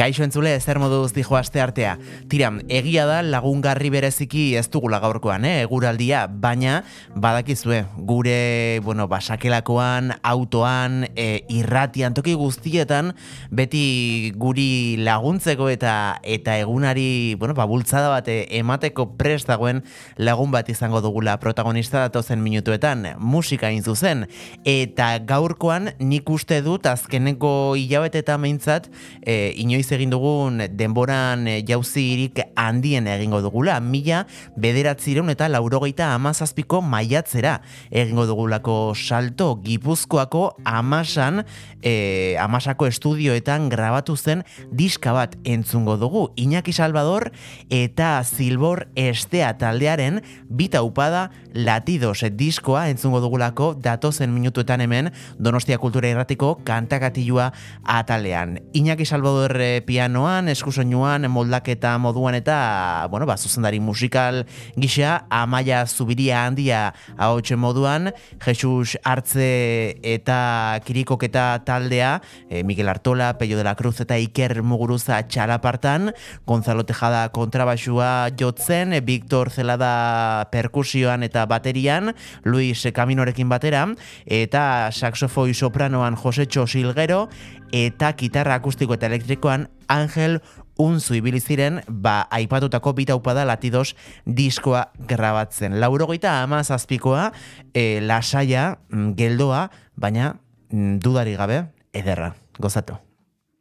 [0.00, 1.98] Kaixo entzule, zer moduz dijo aste artea.
[2.32, 6.78] Tira, egia da lagungarri bereziki ez dugula gaurkoan, eh, eguraldia, baina
[7.12, 13.12] badakizue, gure, bueno, basakelakoan, autoan, e, irratian, toki guztietan,
[13.52, 15.92] beti guri laguntzeko eta
[16.24, 19.84] eta egunari, bueno, ba, bultzada bat eh, emateko prest dagoen
[20.16, 24.24] lagun bat izango dugula protagonista datozen minutuetan, musika zuzen.
[24.64, 28.88] Eta gaurkoan nik uste dut azkeneko hilabete eta meintzat,
[29.20, 33.78] e, inoiz egin dugun denboran e, jauzirik handien egingo dugula.
[33.80, 34.24] Mila
[34.60, 37.58] bederatzireun eta laurogeita amazazpiko maiatzera
[37.90, 41.44] egingo dugulako salto gipuzkoako amasan,
[41.82, 46.28] e, amasako estudioetan grabatu zen diska bat entzungo dugu.
[46.36, 47.30] Iñaki Salvador
[47.70, 56.08] eta Zilbor Estea taldearen bita upada latidos diskoa entzungo dugulako datozen minutuetan hemen Donostia Kultura
[56.08, 57.52] Irratiko kantakatilua
[57.84, 58.60] atalean.
[58.72, 64.44] Iñaki Salvador eh, pianoan, eskusoinuan, moldaketa moduan eta, bueno, ba, zuzendari musikal
[64.76, 68.10] gisa, Amaia Zubiria handia ahotxe moduan,
[68.42, 75.22] Jesus Artze eta Kirikoketa taldea, eh, Mikel Artola, Pello de la Cruz eta Iker Muguruza
[75.28, 76.12] txalapartan,
[76.46, 82.14] Gonzalo Tejada kontrabaxua jotzen, eh, Victor Zelada perkusioan eta baterian,
[82.44, 83.86] Luis Caminorekin batera,
[84.26, 87.28] eta saxofoi sopranoan Josetxo Silgero,
[87.72, 90.40] eta gitarra akustiko eta elektrikoan Angel
[90.80, 93.92] Unzu ibili ziren, ba, aipatutako bita upada latidos
[94.24, 95.76] diskoa grabatzen.
[95.80, 97.32] Laurogeita ama zazpikoa,
[97.74, 100.40] e, lasaia, mm, geldoa, baina
[100.70, 102.34] mm, dudari gabe, ederra.
[102.58, 102.94] Gozatu.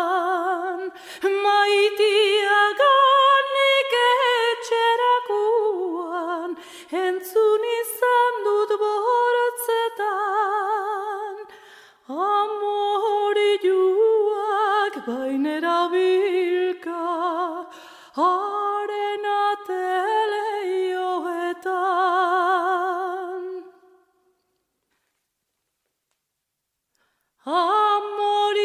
[7.33, 10.05] Entzun izan dut bortzetan
[12.25, 13.33] Amorioak
[15.07, 17.05] bainera bilka
[18.27, 20.93] Arena teleioetan
[27.63, 28.63] Amorioak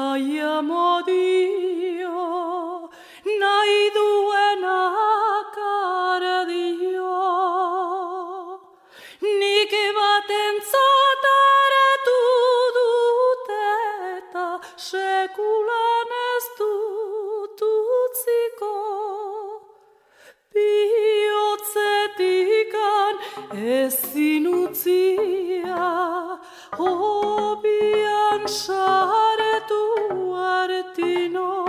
[0.00, 1.25] aia modio
[20.56, 23.14] Bihotzetikan
[23.52, 25.92] ezin utzia
[26.78, 29.82] Hobian saretu
[30.52, 31.65] artino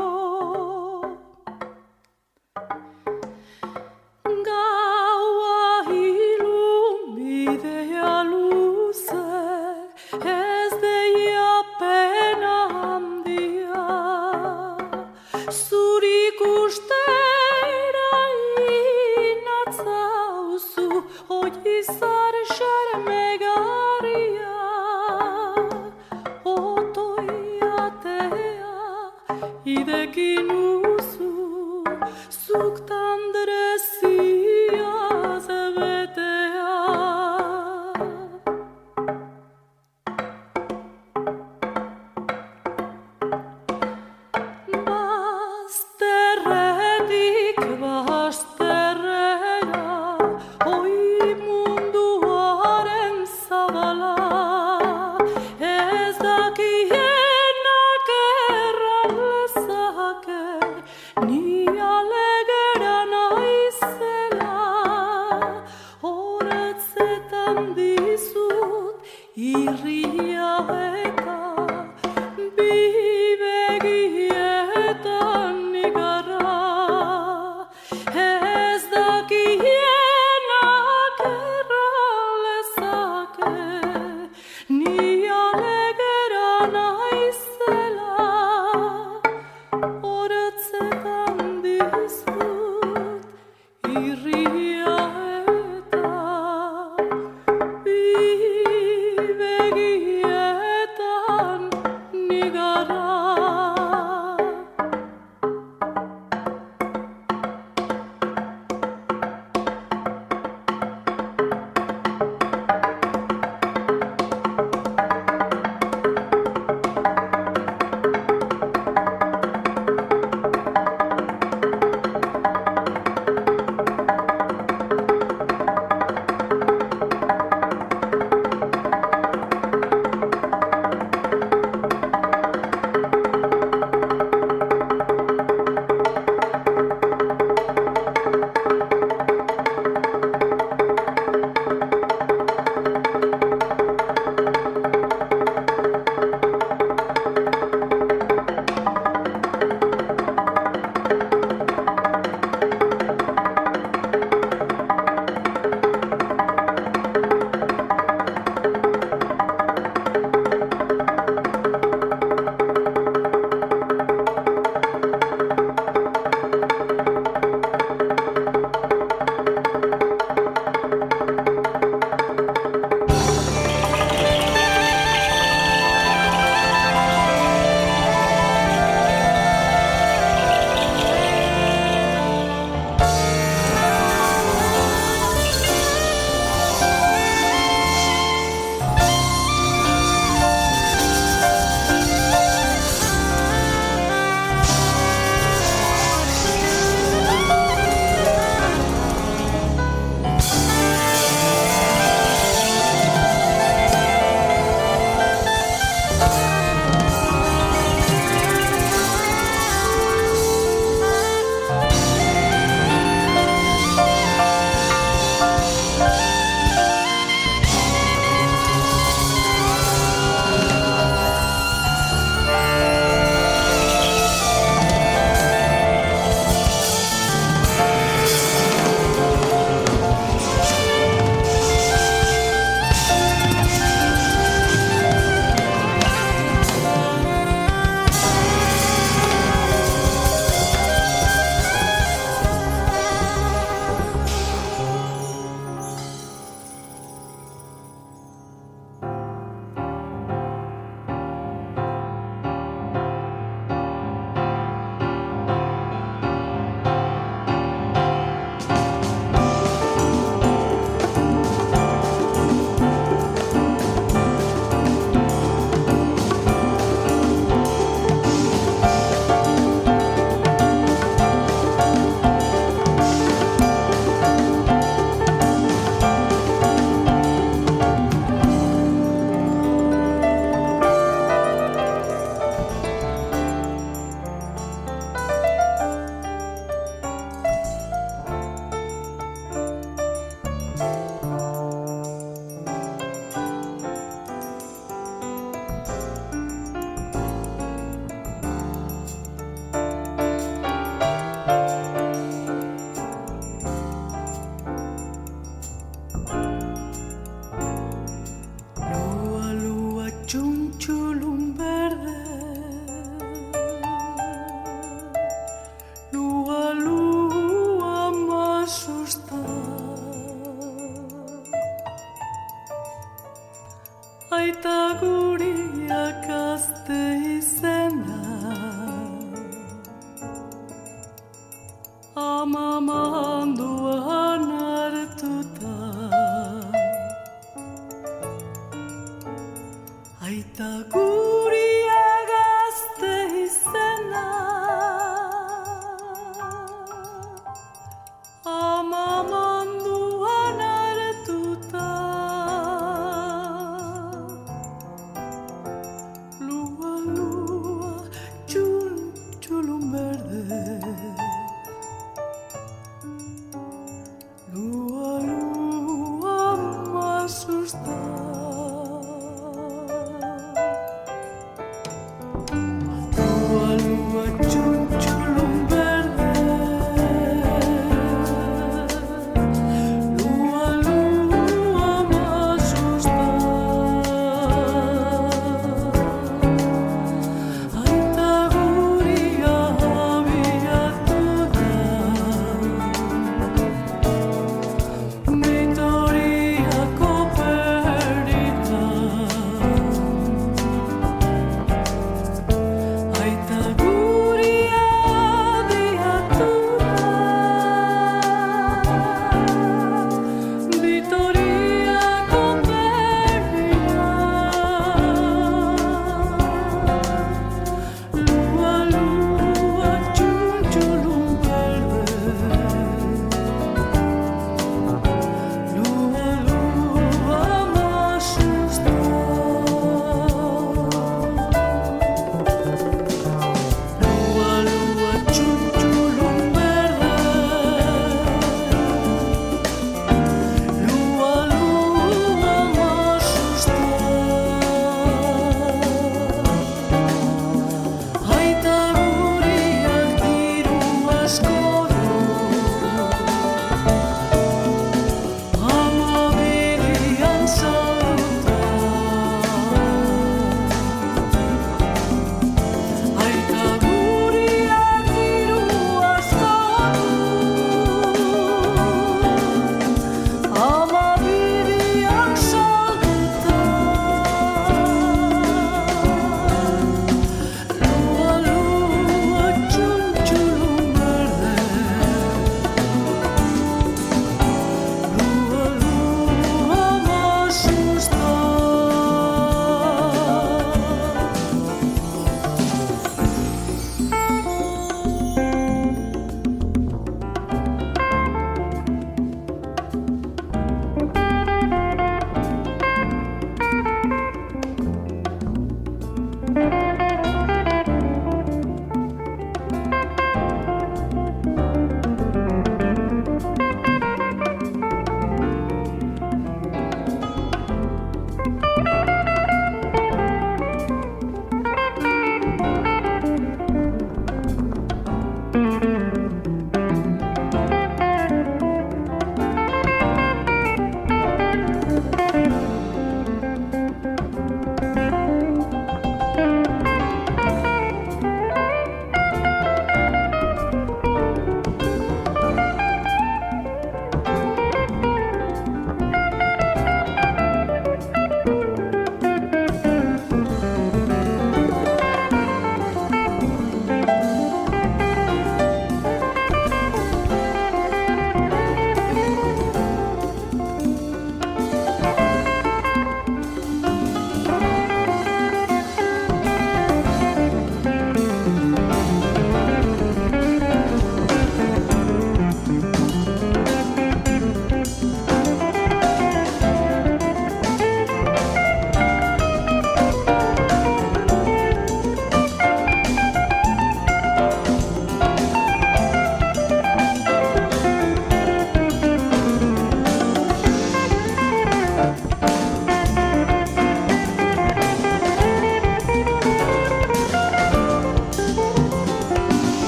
[30.18, 30.67] que nous